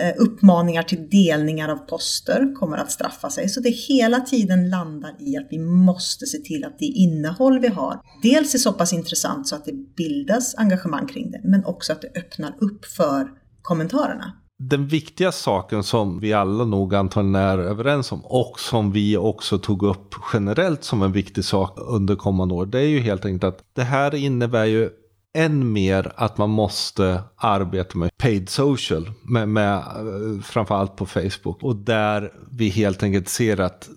Eh, 0.00 0.14
uppmaningar 0.18 0.82
till 0.82 1.08
delningar 1.10 1.68
av 1.68 1.76
poster 1.76 2.54
kommer 2.54 2.76
att 2.76 2.90
straffa 2.90 3.30
sig. 3.30 3.48
Så 3.48 3.60
det 3.60 3.70
hela 3.70 4.20
tiden 4.20 4.70
landar 4.70 5.14
i 5.18 5.36
att 5.36 5.46
vi 5.50 5.58
måste 5.58 6.26
se 6.26 6.38
till 6.38 6.64
att 6.64 6.78
det 6.78 6.84
innehåll 6.84 7.58
vi 7.58 7.68
har 7.68 8.00
dels 8.22 8.54
är 8.54 8.58
så 8.58 8.72
pass 8.72 8.92
intressant 8.92 9.48
så 9.48 9.56
att 9.56 9.64
det 9.64 9.72
bildas 9.96 10.54
engagemang 10.58 11.06
kring 11.06 11.30
det, 11.30 11.40
men 11.44 11.64
också 11.64 11.92
att 11.92 12.02
det 12.02 12.18
öppnar 12.18 12.54
upp 12.58 12.84
för 12.84 13.28
kommentarerna. 13.62 14.32
Den 14.58 14.86
viktiga 14.86 15.32
saken 15.32 15.82
som 15.82 16.20
vi 16.20 16.32
alla 16.32 16.64
nog 16.64 16.94
antagligen 16.94 17.34
är 17.34 17.58
överens 17.58 18.12
om 18.12 18.20
och 18.24 18.60
som 18.60 18.92
vi 18.92 19.16
också 19.16 19.58
tog 19.58 19.82
upp 19.82 20.14
generellt 20.32 20.84
som 20.84 21.02
en 21.02 21.12
viktig 21.12 21.44
sak 21.44 21.78
under 21.88 22.16
kommande 22.16 22.54
år. 22.54 22.66
Det 22.66 22.78
är 22.78 22.88
ju 22.88 23.00
helt 23.00 23.24
enkelt 23.24 23.54
att 23.54 23.62
det 23.76 23.82
här 23.82 24.14
innebär 24.14 24.64
ju 24.64 24.90
än 25.34 25.72
mer 25.72 26.12
att 26.16 26.38
man 26.38 26.50
måste 26.50 27.22
arbeta 27.36 27.98
med 27.98 28.10
paid 28.16 28.48
social, 28.48 29.10
med, 29.22 29.48
med, 29.48 29.74
eh, 29.76 30.42
framförallt 30.42 30.96
på 30.96 31.06
Facebook. 31.06 31.62
Och 31.62 31.76
där 31.76 32.32
vi 32.50 32.68
helt 32.68 33.02
enkelt 33.02 33.28
ser 33.28 33.60
att 33.60 33.88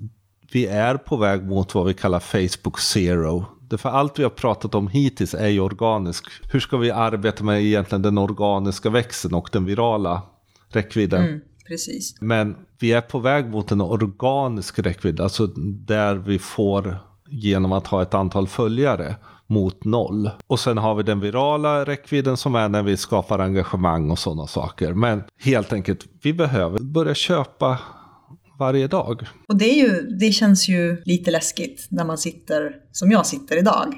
vi 0.51 0.65
är 0.65 0.97
på 0.97 1.17
väg 1.17 1.43
mot 1.43 1.75
vad 1.75 1.85
vi 1.85 1.93
kallar 1.93 2.19
Facebook 2.19 2.79
Zero. 2.79 3.45
Därför 3.61 3.89
allt 3.89 4.19
vi 4.19 4.23
har 4.23 4.29
pratat 4.29 4.75
om 4.75 4.87
hittills 4.87 5.33
är 5.33 5.47
ju 5.47 5.59
organisk. 5.59 6.25
Hur 6.51 6.59
ska 6.59 6.77
vi 6.77 6.91
arbeta 6.91 7.43
med 7.43 7.61
egentligen 7.63 8.01
den 8.01 8.17
organiska 8.17 8.89
växeln 8.89 9.33
och 9.33 9.49
den 9.51 9.65
virala 9.65 10.21
räckvidden? 10.69 11.25
Mm, 11.25 11.41
precis. 11.67 12.21
Men 12.21 12.55
vi 12.79 12.91
är 12.91 13.01
på 13.01 13.19
väg 13.19 13.49
mot 13.49 13.71
en 13.71 13.81
organisk 13.81 14.79
räckvidd, 14.79 15.21
alltså 15.21 15.47
där 15.85 16.15
vi 16.15 16.39
får 16.39 16.97
genom 17.29 17.71
att 17.71 17.87
ha 17.87 18.01
ett 18.01 18.13
antal 18.13 18.47
följare 18.47 19.15
mot 19.51 19.83
noll. 19.83 20.29
Och 20.47 20.59
sen 20.59 20.77
har 20.77 20.95
vi 20.95 21.03
den 21.03 21.19
virala 21.19 21.85
räckvidden 21.85 22.37
som 22.37 22.55
är 22.55 22.69
när 22.69 22.83
vi 22.83 22.97
skapar 22.97 23.39
engagemang 23.39 24.11
och 24.11 24.19
sådana 24.19 24.47
saker. 24.47 24.93
Men 24.93 25.23
helt 25.39 25.73
enkelt, 25.73 26.05
vi 26.23 26.33
behöver 26.33 26.79
börja 26.79 27.13
köpa 27.13 27.79
varje 28.59 28.87
dag. 28.87 29.27
Och 29.47 29.57
det, 29.57 29.65
är 29.65 29.75
ju, 29.75 30.01
det 30.01 30.31
känns 30.31 30.69
ju 30.69 31.01
lite 31.05 31.31
läskigt 31.31 31.87
när 31.89 32.05
man 32.05 32.17
sitter 32.17 32.75
som 32.91 33.11
jag 33.11 33.25
sitter 33.25 33.57
idag 33.57 33.93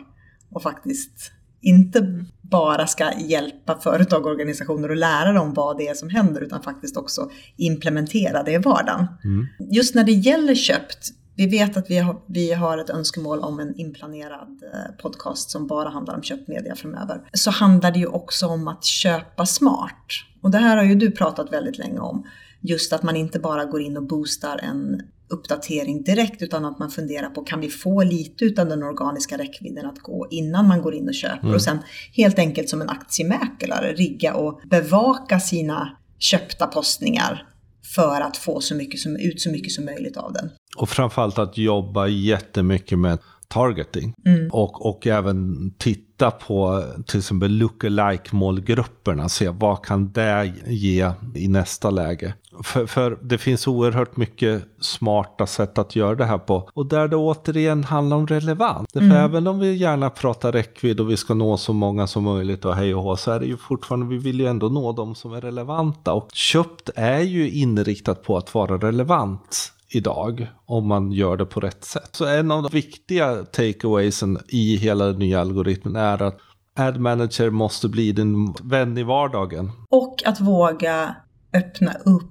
och 0.51 0.61
faktiskt 0.61 1.31
inte 1.61 2.25
bara 2.41 2.87
ska 2.87 3.11
hjälpa 3.19 3.79
företag 3.79 4.25
och 4.25 4.31
organisationer 4.31 4.89
och 4.89 4.95
lära 4.95 5.33
dem 5.33 5.53
vad 5.53 5.77
det 5.77 5.87
är 5.87 5.93
som 5.93 6.09
händer 6.09 6.41
utan 6.41 6.61
faktiskt 6.61 6.97
också 6.97 7.29
implementera 7.57 8.43
det 8.43 8.51
i 8.51 8.57
vardagen. 8.57 9.07
Mm. 9.23 9.47
Just 9.71 9.95
när 9.95 10.03
det 10.03 10.11
gäller 10.11 10.55
köpt, 10.55 11.09
vi 11.35 11.47
vet 11.47 11.77
att 11.77 11.89
vi 11.89 11.97
har, 11.97 12.21
vi 12.27 12.53
har 12.53 12.77
ett 12.77 12.89
önskemål 12.89 13.39
om 13.39 13.59
en 13.59 13.79
inplanerad 13.79 14.63
eh, 14.73 14.95
podcast 15.01 15.51
som 15.51 15.67
bara 15.67 15.89
handlar 15.89 16.15
om 16.15 16.23
köpt 16.23 16.47
media 16.47 16.75
framöver. 16.75 17.21
Så 17.33 17.51
handlar 17.51 17.91
det 17.91 17.99
ju 17.99 18.07
också 18.07 18.47
om 18.47 18.67
att 18.67 18.85
köpa 18.85 19.45
smart. 19.45 20.05
Och 20.41 20.51
det 20.51 20.57
här 20.57 20.77
har 20.77 20.83
ju 20.83 20.95
du 20.95 21.11
pratat 21.11 21.53
väldigt 21.53 21.77
länge 21.77 21.99
om. 21.99 22.27
Just 22.61 22.93
att 22.93 23.03
man 23.03 23.15
inte 23.15 23.39
bara 23.39 23.65
går 23.65 23.81
in 23.81 23.97
och 23.97 24.07
boostar 24.07 24.57
en 24.57 25.01
uppdatering 25.29 26.03
direkt 26.03 26.41
utan 26.41 26.65
att 26.65 26.79
man 26.79 26.91
funderar 26.91 27.29
på 27.29 27.41
kan 27.41 27.59
vi 27.59 27.69
få 27.69 28.03
lite 28.03 28.45
utav 28.45 28.69
den 28.69 28.83
organiska 28.83 29.37
räckvidden 29.37 29.85
att 29.85 29.99
gå 29.99 30.27
innan 30.31 30.67
man 30.67 30.81
går 30.81 30.95
in 30.95 31.07
och 31.07 31.13
köper 31.13 31.43
mm. 31.43 31.55
och 31.55 31.61
sen 31.61 31.79
helt 32.13 32.39
enkelt 32.39 32.69
som 32.69 32.81
en 32.81 32.89
aktiemäklare 32.89 33.93
rigga 33.93 34.33
och 34.33 34.61
bevaka 34.69 35.39
sina 35.39 35.97
köpta 36.19 36.67
postningar 36.67 37.52
för 37.95 38.21
att 38.21 38.37
få 38.37 38.61
så 38.61 38.75
mycket 38.75 38.99
som, 38.99 39.15
ut 39.15 39.41
så 39.41 39.49
mycket 39.49 39.71
som 39.71 39.85
möjligt 39.85 40.17
av 40.17 40.33
den. 40.33 40.49
Och 40.77 40.89
framförallt 40.89 41.39
att 41.39 41.57
jobba 41.57 42.07
jättemycket 42.07 42.99
med 42.99 43.19
targeting. 43.53 44.13
Mm. 44.25 44.49
Och, 44.51 44.85
och 44.85 45.07
även 45.07 45.71
titta 45.77 46.31
på 46.31 46.83
till 47.05 47.19
exempel 47.19 47.51
lookalike 47.51 48.35
målgrupperna. 48.35 49.29
Se 49.29 49.49
vad 49.49 49.85
kan 49.85 50.11
det 50.11 50.53
ge 50.67 51.11
i 51.35 51.47
nästa 51.47 51.89
läge. 51.89 52.33
För, 52.63 52.85
för, 52.85 53.17
det 53.21 53.37
finns 53.37 53.67
oerhört 53.67 54.17
mycket 54.17 54.63
smarta 54.81 55.47
sätt 55.47 55.77
att 55.77 55.95
göra 55.95 56.15
det 56.15 56.25
här 56.25 56.37
på. 56.37 56.69
Och 56.73 56.85
där 56.85 57.07
det 57.07 57.15
återigen 57.15 57.83
handlar 57.83 58.17
om 58.17 58.27
relevans. 58.27 58.87
Mm. 58.95 59.11
För 59.11 59.17
även 59.17 59.47
om 59.47 59.59
vi 59.59 59.73
gärna 59.73 60.09
pratar 60.09 60.51
räckvidd 60.51 60.99
och 60.99 61.09
vi 61.09 61.17
ska 61.17 61.33
nå 61.33 61.57
så 61.57 61.73
många 61.73 62.07
som 62.07 62.23
möjligt 62.23 62.65
och 62.65 62.75
hej 62.75 62.95
och 62.95 63.03
hå. 63.03 63.15
Så 63.15 63.31
är 63.31 63.39
det 63.39 63.45
ju 63.45 63.57
fortfarande, 63.57 64.05
vi 64.05 64.17
vill 64.17 64.39
ju 64.39 64.47
ändå 64.47 64.69
nå 64.69 64.91
de 64.91 65.15
som 65.15 65.33
är 65.33 65.41
relevanta. 65.41 66.13
Och 66.13 66.29
köpt 66.33 66.89
är 66.95 67.19
ju 67.19 67.49
inriktat 67.51 68.23
på 68.23 68.37
att 68.37 68.53
vara 68.53 68.77
relevant 68.77 69.73
idag 69.95 70.47
om 70.65 70.87
man 70.87 71.11
gör 71.11 71.37
det 71.37 71.45
på 71.45 71.59
rätt 71.59 71.83
sätt. 71.83 72.09
Så 72.11 72.25
en 72.25 72.51
av 72.51 72.63
de 72.63 72.69
viktiga 72.71 73.35
takeawaysen 73.35 74.37
i 74.47 74.75
hela 74.75 75.05
den 75.05 75.19
nya 75.19 75.41
algoritmen 75.41 75.95
är 75.95 76.21
att 76.21 76.39
Ad 76.75 76.99
Manager 76.99 77.49
måste 77.49 77.89
bli 77.89 78.11
din 78.11 78.53
vän 78.63 78.97
i 78.97 79.03
vardagen. 79.03 79.71
Och 79.89 80.23
att 80.25 80.41
våga 80.41 81.15
öppna 81.53 81.93
upp 81.93 82.29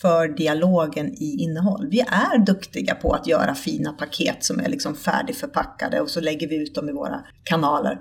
för 0.00 0.28
dialogen 0.28 1.06
i 1.06 1.36
innehåll. 1.42 1.88
Vi 1.90 2.00
är 2.00 2.38
duktiga 2.38 2.94
på 2.94 3.12
att 3.12 3.26
göra 3.26 3.54
fina 3.54 3.92
paket 3.92 4.44
som 4.44 4.60
är 4.60 4.68
liksom 4.68 4.94
färdigförpackade 4.94 6.00
och 6.00 6.10
så 6.10 6.20
lägger 6.20 6.48
vi 6.48 6.62
ut 6.62 6.74
dem 6.74 6.88
i 6.88 6.92
våra 6.92 7.20
kanaler. 7.42 8.00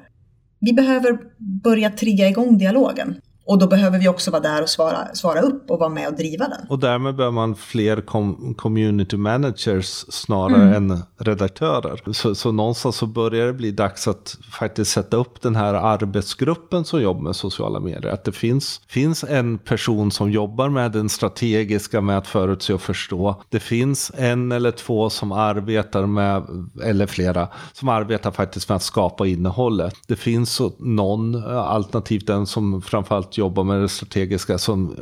Vi 0.60 0.73
behöver 0.73 1.19
börja 1.63 1.89
trigga 1.89 2.27
igång 2.27 2.57
dialogen. 2.57 3.21
Och 3.47 3.57
då 3.57 3.67
behöver 3.67 3.99
vi 3.99 4.07
också 4.07 4.31
vara 4.31 4.41
där 4.41 4.62
och 4.62 4.69
svara, 4.69 5.15
svara 5.15 5.41
upp 5.41 5.71
och 5.71 5.79
vara 5.79 5.89
med 5.89 6.07
och 6.07 6.13
driva 6.13 6.47
den. 6.47 6.67
Och 6.69 6.79
därmed 6.79 7.15
behöver 7.15 7.36
man 7.36 7.55
fler 7.55 8.01
com 8.01 8.53
community 8.57 9.17
managers 9.17 10.05
snarare 10.10 10.62
mm. 10.62 10.91
än 10.91 10.99
redaktörer. 11.17 12.13
Så, 12.13 12.36
så 12.36 12.51
någonstans 12.51 12.95
så 12.95 13.05
börjar 13.05 13.47
det 13.47 13.53
bli 13.53 13.71
dags 13.71 14.07
att 14.07 14.38
faktiskt 14.51 14.91
sätta 14.91 15.17
upp 15.17 15.41
den 15.41 15.55
här 15.55 15.73
arbetsgruppen 15.73 16.86
som 16.86 17.01
jobbar 17.01 17.21
med 17.21 17.36
sociala 17.36 17.79
medier. 17.79 18.13
Att 18.13 18.23
det 18.23 18.31
finns, 18.31 18.81
finns 18.88 19.23
en 19.23 19.57
person 19.57 20.12
som 20.12 20.31
jobbar 20.31 20.69
med 20.69 20.91
den 20.91 21.10
strategiska 21.10 22.01
med 22.01 22.17
att 22.17 22.27
förutse 22.27 22.73
och 22.73 22.81
förstå. 22.81 23.41
Det 23.49 23.60
finns 23.60 24.12
en 24.17 24.51
eller 24.51 24.71
två 24.71 25.10
som 25.10 25.31
arbetar 25.31 26.05
med, 26.05 26.43
eller 26.83 27.07
flera, 27.07 27.47
som 27.73 27.89
arbetar 27.89 28.31
faktiskt 28.31 28.69
med 28.69 28.75
att 28.75 28.83
skapa 28.83 29.27
innehållet. 29.27 29.93
Det 30.07 30.15
finns 30.15 30.62
någon, 30.79 31.36
alternativt 31.45 32.27
den 32.27 32.45
som 32.45 32.81
framförallt 32.81 33.37
jobba 33.38 33.63
med 33.63 33.82
det 33.82 33.89
strategiska 33.89 34.58
som 34.58 34.95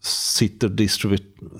sitter 0.00 0.68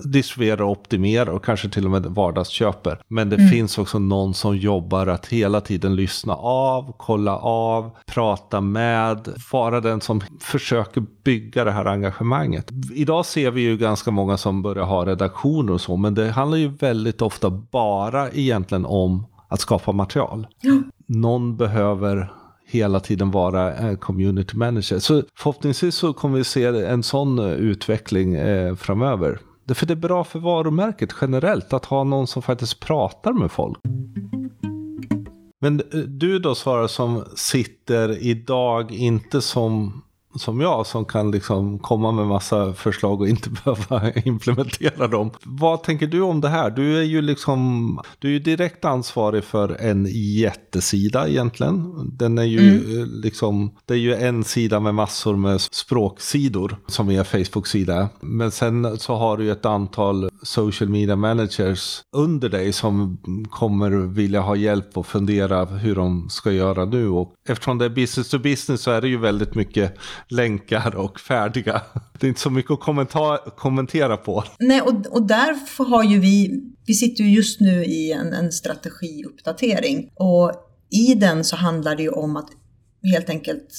distribuerar 0.08 0.62
och 0.62 0.70
optimerar 0.70 1.32
och 1.32 1.44
kanske 1.44 1.68
till 1.68 1.84
och 1.84 1.90
med 1.90 2.06
vardagsköper. 2.06 3.00
Men 3.08 3.30
det 3.30 3.36
mm. 3.36 3.48
finns 3.48 3.78
också 3.78 3.98
någon 3.98 4.34
som 4.34 4.56
jobbar 4.56 5.06
att 5.06 5.26
hela 5.26 5.60
tiden 5.60 5.96
lyssna 5.96 6.34
av, 6.34 6.94
kolla 6.98 7.38
av, 7.38 7.90
prata 8.06 8.60
med, 8.60 9.28
vara 9.52 9.80
den 9.80 10.00
som 10.00 10.20
försöker 10.40 11.04
bygga 11.24 11.64
det 11.64 11.70
här 11.70 11.84
engagemanget. 11.84 12.70
Idag 12.92 13.26
ser 13.26 13.50
vi 13.50 13.60
ju 13.60 13.76
ganska 13.76 14.10
många 14.10 14.36
som 14.36 14.62
börjar 14.62 14.84
ha 14.84 15.06
redaktioner 15.06 15.72
och 15.72 15.80
så, 15.80 15.96
men 15.96 16.14
det 16.14 16.30
handlar 16.30 16.58
ju 16.58 16.68
väldigt 16.68 17.22
ofta 17.22 17.50
bara 17.50 18.30
egentligen 18.30 18.86
om 18.86 19.26
att 19.48 19.60
skapa 19.60 19.92
material. 19.92 20.46
Mm. 20.64 20.90
Någon 21.06 21.56
behöver 21.56 22.32
hela 22.68 23.00
tiden 23.00 23.30
vara 23.30 23.76
eh, 23.76 23.96
community 23.96 24.56
manager. 24.56 24.98
Så 24.98 25.22
förhoppningsvis 25.38 25.94
så 25.94 26.12
kommer 26.12 26.38
vi 26.38 26.44
se 26.44 26.64
en 26.64 27.02
sån 27.02 27.38
eh, 27.38 27.52
utveckling 27.52 28.34
eh, 28.34 28.74
framöver. 28.74 29.38
För 29.74 29.86
det 29.86 29.94
är 29.94 29.96
bra 29.96 30.24
för 30.24 30.38
varumärket 30.38 31.10
generellt 31.20 31.72
att 31.72 31.84
ha 31.84 32.04
någon 32.04 32.26
som 32.26 32.42
faktiskt 32.42 32.80
pratar 32.80 33.32
med 33.32 33.50
folk. 33.50 33.78
Men 35.60 35.82
du 36.06 36.38
då 36.38 36.54
Sara 36.54 36.88
som 36.88 37.24
sitter 37.36 38.22
idag 38.22 38.92
inte 38.92 39.40
som 39.40 40.02
som 40.38 40.60
jag 40.60 40.86
som 40.86 41.04
kan 41.04 41.30
liksom 41.30 41.78
komma 41.78 42.12
med 42.12 42.26
massa 42.26 42.72
förslag 42.72 43.20
och 43.20 43.28
inte 43.28 43.50
behöva 43.64 44.12
implementera 44.12 45.08
dem. 45.08 45.30
Vad 45.42 45.82
tänker 45.82 46.06
du 46.06 46.20
om 46.20 46.40
det 46.40 46.48
här? 46.48 46.70
Du 46.70 46.98
är 46.98 47.02
ju 47.02 47.22
liksom 47.22 47.68
du 48.18 48.36
är 48.36 48.40
direkt 48.40 48.84
ansvarig 48.84 49.44
för 49.44 49.76
en 49.80 50.06
jättesida 50.10 51.28
egentligen. 51.28 51.94
Den 52.18 52.38
är 52.38 52.44
ju 52.44 52.58
mm. 52.58 53.10
liksom, 53.22 53.70
det 53.86 53.94
är 53.94 53.98
ju 53.98 54.14
en 54.14 54.44
sida 54.44 54.80
med 54.80 54.94
massor 54.94 55.36
med 55.36 55.60
språksidor 55.60 56.76
som 56.86 57.10
är 57.10 57.24
Facebook-sida. 57.24 58.08
Men 58.20 58.50
sen 58.50 58.98
så 58.98 59.14
har 59.14 59.36
du 59.36 59.44
ju 59.44 59.52
ett 59.52 59.66
antal 59.66 60.30
social 60.42 60.90
media 60.90 61.16
managers 61.16 62.02
under 62.16 62.48
dig 62.48 62.72
som 62.72 63.18
kommer 63.50 63.90
vilja 63.90 64.40
ha 64.40 64.56
hjälp 64.56 64.98
och 64.98 65.06
fundera 65.06 65.64
hur 65.64 65.94
de 65.94 66.28
ska 66.30 66.52
göra 66.52 66.84
nu. 66.84 67.08
Och 67.08 67.34
eftersom 67.48 67.78
det 67.78 67.84
är 67.84 67.88
business 67.88 68.28
to 68.28 68.38
business 68.38 68.82
så 68.82 68.90
är 68.90 69.00
det 69.00 69.08
ju 69.08 69.16
väldigt 69.16 69.54
mycket 69.54 69.98
länkar 70.30 70.96
och 70.96 71.20
färdiga. 71.20 71.82
Det 72.18 72.26
är 72.26 72.28
inte 72.28 72.40
så 72.40 72.50
mycket 72.50 72.70
att 72.70 73.56
kommentera 73.56 74.16
på. 74.16 74.44
Nej, 74.58 74.80
och, 74.80 75.06
och 75.06 75.26
därför 75.26 75.84
har 75.84 76.04
ju 76.04 76.18
vi, 76.18 76.62
vi 76.86 76.94
sitter 76.94 77.24
ju 77.24 77.30
just 77.30 77.60
nu 77.60 77.84
i 77.84 78.12
en, 78.12 78.32
en 78.32 78.52
strategiuppdatering. 78.52 80.10
Och 80.14 80.52
i 80.90 81.14
den 81.14 81.44
så 81.44 81.56
handlar 81.56 81.96
det 81.96 82.02
ju 82.02 82.10
om 82.10 82.36
att 82.36 82.48
helt 83.02 83.30
enkelt 83.30 83.74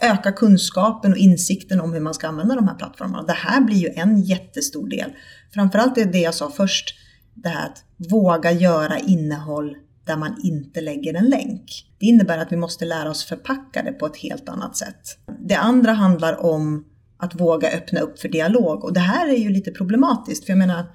öka 0.00 0.32
kunskapen 0.32 1.12
och 1.12 1.18
insikten 1.18 1.80
om 1.80 1.92
hur 1.92 2.00
man 2.00 2.14
ska 2.14 2.28
använda 2.28 2.54
de 2.54 2.68
här 2.68 2.74
plattformarna. 2.74 3.22
Det 3.22 3.32
här 3.32 3.60
blir 3.60 3.76
ju 3.76 3.88
en 3.88 4.22
jättestor 4.22 4.88
del. 4.88 5.12
Framförallt 5.54 5.98
är 5.98 6.04
det 6.04 6.20
jag 6.20 6.34
sa 6.34 6.50
först, 6.50 6.94
det 7.34 7.48
här 7.48 7.66
att 7.66 7.84
våga 8.10 8.52
göra 8.52 8.98
innehåll 8.98 9.76
där 10.06 10.16
man 10.16 10.40
inte 10.44 10.80
lägger 10.80 11.14
en 11.14 11.28
länk. 11.28 11.64
Det 11.98 12.06
innebär 12.06 12.38
att 12.38 12.52
vi 12.52 12.56
måste 12.56 12.84
lära 12.84 13.10
oss 13.10 13.24
förpacka 13.24 13.82
det 13.82 13.92
på 13.92 14.06
ett 14.06 14.16
helt 14.16 14.48
annat 14.48 14.76
sätt. 14.76 15.18
Det 15.40 15.54
andra 15.54 15.92
handlar 15.92 16.44
om 16.44 16.84
att 17.16 17.40
våga 17.40 17.70
öppna 17.70 18.00
upp 18.00 18.18
för 18.18 18.28
dialog 18.28 18.84
och 18.84 18.92
det 18.92 19.00
här 19.00 19.28
är 19.28 19.38
ju 19.38 19.50
lite 19.50 19.70
problematiskt 19.70 20.44
för 20.44 20.50
jag 20.50 20.58
menar 20.58 20.86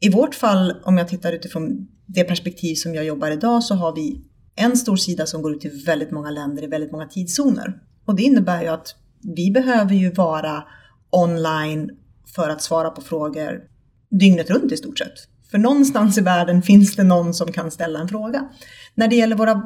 i 0.00 0.10
vårt 0.10 0.34
fall, 0.34 0.74
om 0.84 0.98
jag 0.98 1.08
tittar 1.08 1.32
utifrån 1.32 1.88
det 2.06 2.24
perspektiv 2.24 2.74
som 2.74 2.94
jag 2.94 3.04
jobbar 3.04 3.30
idag, 3.30 3.62
så 3.62 3.74
har 3.74 3.94
vi 3.94 4.24
en 4.56 4.76
stor 4.76 4.96
sida 4.96 5.26
som 5.26 5.42
går 5.42 5.54
ut 5.54 5.60
till 5.60 5.82
väldigt 5.86 6.10
många 6.10 6.30
länder 6.30 6.64
i 6.64 6.66
väldigt 6.66 6.92
många 6.92 7.06
tidszoner. 7.06 7.80
Och 8.04 8.16
det 8.16 8.22
innebär 8.22 8.62
ju 8.62 8.68
att 8.68 8.94
vi 9.36 9.50
behöver 9.50 9.94
ju 9.94 10.10
vara 10.10 10.64
online 11.10 11.90
för 12.34 12.48
att 12.48 12.62
svara 12.62 12.90
på 12.90 13.00
frågor 13.00 13.62
dygnet 14.10 14.50
runt 14.50 14.72
i 14.72 14.76
stort 14.76 14.98
sett. 14.98 15.28
För 15.50 15.58
någonstans 15.58 16.18
i 16.18 16.20
världen 16.20 16.62
finns 16.62 16.96
det 16.96 17.04
någon 17.04 17.34
som 17.34 17.52
kan 17.52 17.70
ställa 17.70 17.98
en 17.98 18.08
fråga. 18.08 18.48
När 18.94 19.08
det 19.08 19.16
gäller 19.16 19.36
våra 19.36 19.62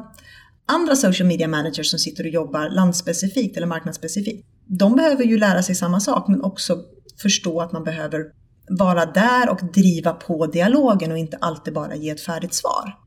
andra 0.65 0.95
social 0.95 1.27
media 1.27 1.47
managers 1.47 1.89
som 1.89 1.99
sitter 1.99 2.23
och 2.23 2.29
jobbar 2.29 2.69
landspecifikt 2.69 3.57
eller 3.57 3.67
marknadsspecifikt, 3.67 4.47
de 4.67 4.95
behöver 4.95 5.23
ju 5.23 5.37
lära 5.37 5.63
sig 5.63 5.75
samma 5.75 5.99
sak 5.99 6.27
men 6.27 6.41
också 6.41 6.77
förstå 7.21 7.61
att 7.61 7.71
man 7.71 7.83
behöver 7.83 8.25
vara 8.69 9.05
där 9.05 9.49
och 9.49 9.59
driva 9.73 10.13
på 10.13 10.47
dialogen 10.47 11.11
och 11.11 11.17
inte 11.17 11.37
alltid 11.37 11.73
bara 11.73 11.95
ge 11.95 12.09
ett 12.09 12.21
färdigt 12.21 12.53
svar. 12.53 12.97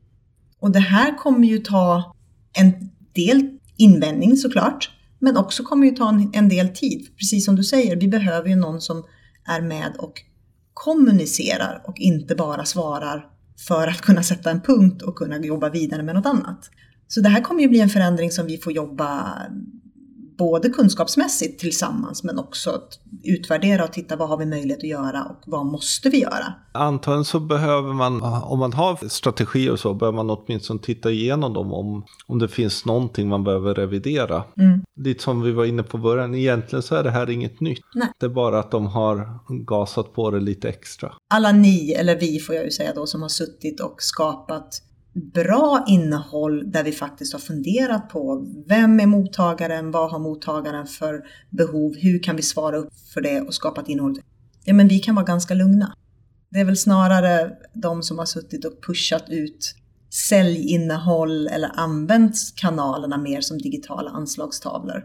Och 0.59 0.71
det 0.71 0.79
här 0.79 1.17
kommer 1.17 1.47
ju 1.47 1.59
ta 1.59 2.15
en 2.57 2.71
del 3.15 3.49
invändning 3.77 4.37
såklart, 4.37 4.89
men 5.19 5.37
också 5.37 5.63
kommer 5.63 5.87
ju 5.87 5.95
ta 5.95 6.09
en, 6.09 6.31
en 6.33 6.49
del 6.49 6.69
tid. 6.69 7.07
Precis 7.17 7.45
som 7.45 7.55
du 7.55 7.63
säger, 7.63 7.95
vi 7.95 8.07
behöver 8.07 8.49
ju 8.49 8.55
någon 8.55 8.81
som 8.81 9.03
är 9.47 9.61
med 9.61 9.95
och 9.97 10.21
kommunicerar 10.75 11.81
och 11.85 11.99
inte 11.99 12.35
bara 12.35 12.65
svarar 12.65 13.25
för 13.67 13.87
att 13.87 14.01
kunna 14.01 14.23
sätta 14.23 14.51
en 14.51 14.61
punkt 14.61 15.01
och 15.01 15.15
kunna 15.15 15.37
jobba 15.37 15.69
vidare 15.69 16.03
med 16.03 16.15
något 16.15 16.25
annat. 16.25 16.69
Så 17.07 17.21
det 17.21 17.29
här 17.29 17.41
kommer 17.41 17.61
ju 17.61 17.67
bli 17.67 17.79
en 17.79 17.89
förändring 17.89 18.31
som 18.31 18.45
vi 18.45 18.57
får 18.57 18.73
jobba 18.73 19.37
både 20.37 20.69
kunskapsmässigt 20.69 21.59
tillsammans 21.59 22.23
men 22.23 22.39
också 22.39 22.69
att 22.69 22.99
utvärdera 23.23 23.83
och 23.83 23.93
titta 23.93 24.15
vad 24.15 24.29
har 24.29 24.37
vi 24.37 24.45
möjlighet 24.45 24.77
att 24.77 24.89
göra 24.89 25.23
och 25.23 25.43
vad 25.45 25.65
måste 25.65 26.09
vi 26.09 26.21
göra. 26.21 26.53
Antagligen 26.71 27.25
så 27.25 27.39
behöver 27.39 27.93
man, 27.93 28.21
om 28.23 28.59
man 28.59 28.73
har 28.73 29.07
strategier 29.09 29.71
och 29.71 29.79
så, 29.79 29.93
behöver 29.93 30.15
man 30.15 30.29
åtminstone 30.29 30.79
titta 30.79 31.11
igenom 31.11 31.53
dem 31.53 31.73
om, 31.73 32.05
om 32.27 32.39
det 32.39 32.47
finns 32.47 32.85
någonting 32.85 33.29
man 33.29 33.43
behöver 33.43 33.73
revidera. 33.73 34.43
Mm. 34.59 34.81
Lite 34.95 35.23
som 35.23 35.41
vi 35.41 35.51
var 35.51 35.65
inne 35.65 35.83
på 35.83 35.97
början, 35.97 36.35
egentligen 36.35 36.83
så 36.83 36.95
är 36.95 37.03
det 37.03 37.11
här 37.11 37.29
inget 37.29 37.61
nytt. 37.61 37.79
Nej. 37.95 38.07
Det 38.19 38.25
är 38.25 38.29
bara 38.29 38.59
att 38.59 38.71
de 38.71 38.87
har 38.87 39.39
gasat 39.65 40.13
på 40.13 40.31
det 40.31 40.39
lite 40.39 40.69
extra. 40.69 41.13
Alla 41.33 41.51
ni, 41.51 41.91
eller 41.91 42.19
vi 42.19 42.39
får 42.39 42.55
jag 42.55 42.63
ju 42.63 42.71
säga 42.71 42.93
då, 42.95 43.05
som 43.05 43.21
har 43.21 43.29
suttit 43.29 43.79
och 43.79 43.95
skapat 44.01 44.81
bra 45.15 45.85
innehåll 45.87 46.71
där 46.71 46.83
vi 46.83 46.91
faktiskt 46.91 47.33
har 47.33 47.39
funderat 47.39 48.09
på 48.09 48.47
vem 48.67 48.99
är 48.99 49.05
mottagaren, 49.05 49.91
vad 49.91 50.11
har 50.11 50.19
mottagaren 50.19 50.87
för 50.87 51.25
behov, 51.49 51.95
hur 51.95 52.23
kan 52.23 52.35
vi 52.35 52.41
svara 52.41 52.77
upp 52.77 52.93
för 53.13 53.21
det 53.21 53.41
och 53.41 53.53
skapa 53.53 53.81
ett 53.81 53.89
innehåll. 53.89 54.19
Ja, 54.63 54.73
men 54.73 54.87
vi 54.87 54.99
kan 54.99 55.15
vara 55.15 55.25
ganska 55.25 55.53
lugna. 55.53 55.95
Det 56.49 56.59
är 56.59 56.65
väl 56.65 56.77
snarare 56.77 57.51
de 57.73 58.03
som 58.03 58.19
har 58.19 58.25
suttit 58.25 58.65
och 58.65 58.83
pushat 58.87 59.25
ut 59.29 59.75
säljinnehåll 60.29 61.47
eller 61.47 61.71
använt 61.73 62.35
kanalerna 62.55 63.17
mer 63.17 63.41
som 63.41 63.57
digitala 63.57 64.09
anslagstavlor 64.11 65.03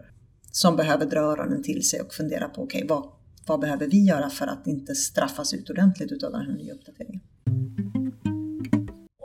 som 0.53 0.77
behöver 0.77 1.07
dra 1.07 1.21
öronen 1.21 1.63
till 1.63 1.89
sig 1.89 2.01
och 2.01 2.15
fundera 2.15 2.49
på 2.49 2.63
okej, 2.63 2.85
okay, 2.85 2.89
vad, 2.89 3.05
vad 3.47 3.61
behöver 3.61 3.87
vi 3.87 4.05
göra 4.05 4.31
för 4.31 4.47
att 4.47 4.67
inte 4.67 4.95
straffas 4.95 5.55
ut 5.55 5.71
ordentligt 5.71 6.25
av 6.25 6.33
den 6.33 6.41
här 6.41 6.53
nya 6.53 6.75
uppdateringen. 6.75 7.21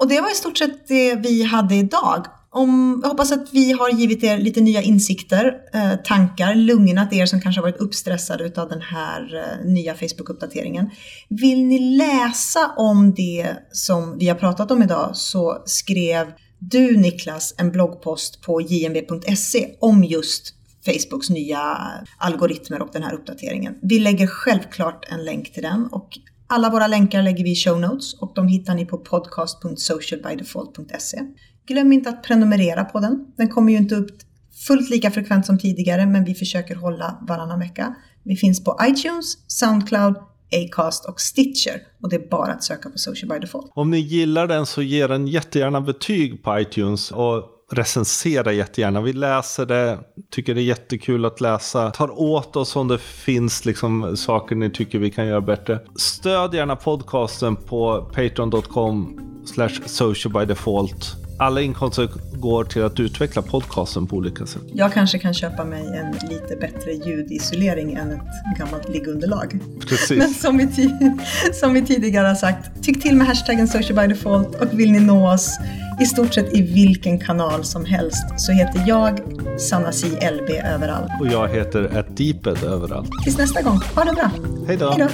Och 0.06 0.12
det 0.12 0.22
var 0.22 0.32
i 0.32 0.36
stort 0.36 0.58
sett 0.58 0.88
det 0.88 1.16
vi 1.16 1.44
hade 1.44 1.76
idag. 1.76 2.26
Om, 2.50 3.00
jag 3.04 3.10
hoppas 3.10 3.32
att 3.32 3.54
vi 3.54 3.72
har 3.72 3.90
givit 3.90 4.24
er 4.24 4.38
lite 4.38 4.62
nya 4.62 4.82
insikter, 4.82 5.54
eh, 5.74 5.96
tankar, 5.96 6.56
lugnat 6.56 7.14
er 7.14 7.26
som 7.26 7.42
kanske 7.42 7.62
har 7.62 7.68
varit 7.68 7.82
uppstressade 7.82 8.62
av 8.62 8.70
den 8.70 8.82
här 8.82 9.36
eh, 9.36 9.66
nya 9.72 9.94
Facebook-uppdateringen. 9.94 10.90
Vill 11.30 11.66
ni 11.66 11.98
läsa 11.98 12.72
om 12.78 13.14
det 13.14 13.48
som 13.72 14.18
vi 14.18 14.28
har 14.28 14.36
pratat 14.36 14.72
om 14.72 14.84
idag 14.84 15.12
så 15.14 15.64
skrev 15.66 16.28
du 16.60 16.98
Niklas 16.98 17.56
en 17.58 17.72
bloggpost 17.72 18.42
på 18.42 18.62
jmb.se 18.62 19.68
om 19.80 20.04
just 20.04 20.54
Facebooks 20.86 21.30
nya 21.30 21.78
algoritmer 22.18 22.82
och 22.82 22.90
den 22.94 23.04
här 23.04 23.14
uppdateringen. 23.14 23.76
Vi 23.82 24.00
lägger 24.00 24.28
självklart 24.28 25.06
en 25.10 25.26
länk 25.26 25.54
till 25.54 25.64
den 25.64 25.88
och 25.92 26.10
alla 26.48 26.70
våra 26.70 26.88
länkar 26.88 27.24
lägger 27.24 27.44
vi 27.44 27.52
i 27.52 27.56
show 27.56 27.80
notes 27.80 28.14
och 28.14 28.32
de 28.36 28.48
hittar 28.48 28.76
ni 28.76 28.86
på 28.86 28.98
podcast.socialbydefault.se. 28.98 31.20
Glöm 31.68 31.94
inte 31.94 32.10
att 32.10 32.24
prenumerera 32.24 32.84
på 32.84 33.00
den. 33.00 33.26
Den 33.38 33.50
kommer 33.50 33.72
ju 33.72 33.78
inte 33.78 33.96
upp 33.96 34.12
fullt 34.68 34.90
lika 34.90 35.12
frekvent 35.12 35.46
som 35.46 35.60
tidigare, 35.60 36.06
men 36.06 36.26
vi 36.26 36.36
försöker 36.36 36.76
hålla 36.76 37.20
varannan 37.28 37.60
vecka. 37.60 37.96
Vi 38.24 38.36
finns 38.36 38.64
på 38.64 38.80
iTunes, 38.84 39.38
Soundcloud, 39.48 40.16
Acast 40.52 41.06
och 41.06 41.22
Stitcher. 41.22 41.82
Och 42.02 42.10
det 42.10 42.16
är 42.16 42.30
bara 42.30 42.54
att 42.54 42.64
söka 42.64 42.90
på 42.90 42.98
Social 42.98 43.30
by 43.30 43.40
Default. 43.40 43.72
Om 43.76 43.92
ni 43.92 44.00
gillar 44.00 44.48
den 44.48 44.66
så 44.66 44.82
ge 44.82 45.08
den 45.08 45.28
jättegärna 45.28 45.82
betyg 45.82 46.44
på 46.44 46.60
iTunes. 46.60 47.12
Och 47.12 47.44
recensera 47.72 48.52
jättegärna. 48.52 49.02
Vi 49.02 49.14
läser 49.14 49.66
det, 49.66 50.00
tycker 50.32 50.56
det 50.56 50.62
är 50.62 50.64
jättekul 50.64 51.26
att 51.26 51.42
läsa. 51.42 51.92
Tar 51.92 52.20
åt 52.22 52.56
oss 52.56 52.76
om 52.76 52.88
det 52.88 53.00
finns 53.00 53.66
liksom 53.66 54.18
saker 54.18 54.56
ni 54.56 54.70
tycker 54.70 55.00
vi 55.00 55.12
kan 55.12 55.28
göra 55.28 55.42
bättre. 55.42 55.80
Stöd 55.96 56.54
gärna 56.54 56.76
podcasten 56.76 57.56
på 57.56 58.10
patreon.com 58.14 59.20
slash 59.46 59.82
socialbydefault. 59.86 61.25
Alla 61.38 61.62
inkomster 61.62 62.10
går 62.34 62.64
till 62.64 62.84
att 62.84 63.00
utveckla 63.00 63.42
podcasten 63.42 64.08
på 64.08 64.16
olika 64.16 64.46
sätt. 64.46 64.62
Jag 64.74 64.94
kanske 64.94 65.20
kan 65.20 65.34
köpa 65.34 65.66
mig 65.66 65.82
en 65.82 66.30
lite 66.30 66.56
bättre 66.56 66.92
ljudisolering 66.92 67.94
än 67.94 68.12
ett 68.12 68.58
gammalt 68.58 68.90
liggunderlag. 68.90 69.60
Precis. 69.90 70.18
Men 70.18 70.34
som 70.34 70.58
vi, 70.58 70.90
som 71.54 71.74
vi 71.74 71.82
tidigare 71.82 72.28
har 72.28 72.36
sagt, 72.36 72.84
tyck 72.84 73.02
till 73.02 73.16
med 73.16 73.28
hashtaggen 73.28 73.68
socialbydefault 73.68 74.56
och 74.56 74.80
vill 74.80 74.92
ni 74.92 75.00
nå 75.00 75.34
oss 75.34 75.58
i 76.02 76.06
stort 76.06 76.34
sett 76.34 76.54
i 76.54 76.62
vilken 76.62 77.20
kanal 77.20 77.64
som 77.64 77.86
helst 77.86 78.26
så 78.38 78.52
heter 78.52 78.84
jag 78.88 79.20
Sanna 79.60 79.92
Si 79.92 80.08
LB 80.08 80.50
överallt. 80.50 81.12
Och 81.22 81.28
jag 81.28 81.50
heter 81.50 82.06
Deeped 82.10 82.64
överallt. 82.64 83.10
Tills 83.24 83.38
nästa 83.38 83.62
gång, 83.62 83.80
ha 83.96 84.04
det 84.04 84.14
bra. 84.14 84.32
Hej 84.68 84.78
då. 84.78 85.08